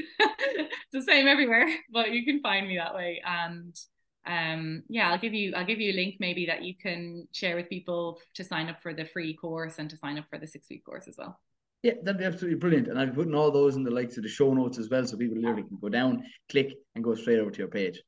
the 0.94 1.02
same 1.02 1.28
everywhere, 1.28 1.70
but 1.92 2.12
you 2.12 2.24
can 2.26 2.42
find 2.42 2.68
me 2.68 2.78
that 2.78 2.96
way. 2.96 3.22
And 3.26 3.78
um 4.26 4.84
yeah, 4.88 5.12
I'll 5.12 5.20
give 5.20 5.34
you 5.34 5.54
I'll 5.56 5.65
give 5.65 5.80
you 5.80 5.92
a 5.92 5.96
link 5.96 6.15
maybe 6.20 6.46
that 6.46 6.63
you 6.63 6.76
can 6.76 7.28
share 7.34 7.56
with 7.56 7.70
people 7.70 8.20
to 8.36 8.44
sign 8.44 8.70
up 8.70 8.82
for 8.82 8.94
the 8.94 9.06
free 9.06 9.34
course 9.34 9.76
and 9.78 9.89
to 9.89 9.98
sign 9.98 10.18
up 10.18 10.26
for 10.30 10.39
the 10.39 10.48
six 10.48 10.68
week 10.70 10.86
course 10.86 11.08
as 11.08 11.15
well. 11.18 11.39
Yeah, 11.84 11.94
that'd 12.04 12.20
be 12.20 12.26
absolutely 12.26 12.60
brilliant. 12.60 12.88
And 12.88 13.00
I'll 13.00 13.08
be 13.08 13.13
putting 13.13 13.36
all 13.36 13.52
those 13.52 13.76
in 13.76 13.84
the 13.84 13.92
likes 13.92 14.18
of 14.18 14.24
the 14.24 14.30
show 14.30 14.54
notes 14.54 14.78
as 14.78 14.89
well 14.89 15.06
so 15.06 15.15
people 15.15 15.38
literally 15.38 15.63
can 15.63 15.78
go 15.80 15.88
down, 15.88 16.24
click 16.50 16.74
and 16.96 17.04
go 17.04 17.15
straight 17.15 17.39
over 17.39 17.52
to 17.52 17.58
your 17.58 17.70
page. 17.70 18.02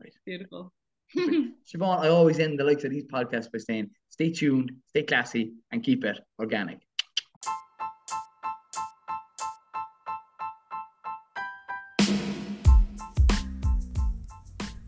Right. 0.00 0.14
Beautiful. 0.24 0.72
Siobhan, 1.16 2.00
I 2.00 2.08
always 2.08 2.38
end 2.38 2.58
the 2.58 2.64
likes 2.64 2.84
of 2.84 2.90
these 2.90 3.04
podcasts 3.04 3.50
by 3.50 3.58
saying, 3.58 3.90
stay 4.08 4.30
tuned, 4.30 4.72
stay 4.86 5.02
classy, 5.02 5.52
and 5.72 5.82
keep 5.82 6.04
it 6.04 6.20
organic. 6.38 6.80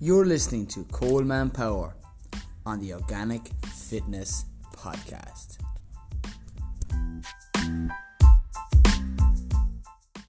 You're 0.02 0.24
listening 0.24 0.66
to 0.68 0.84
Coleman 0.84 1.50
Power 1.50 1.94
on 2.64 2.80
the 2.80 2.94
Organic 2.94 3.48
Fitness 3.66 4.46
Podcast. 4.74 5.58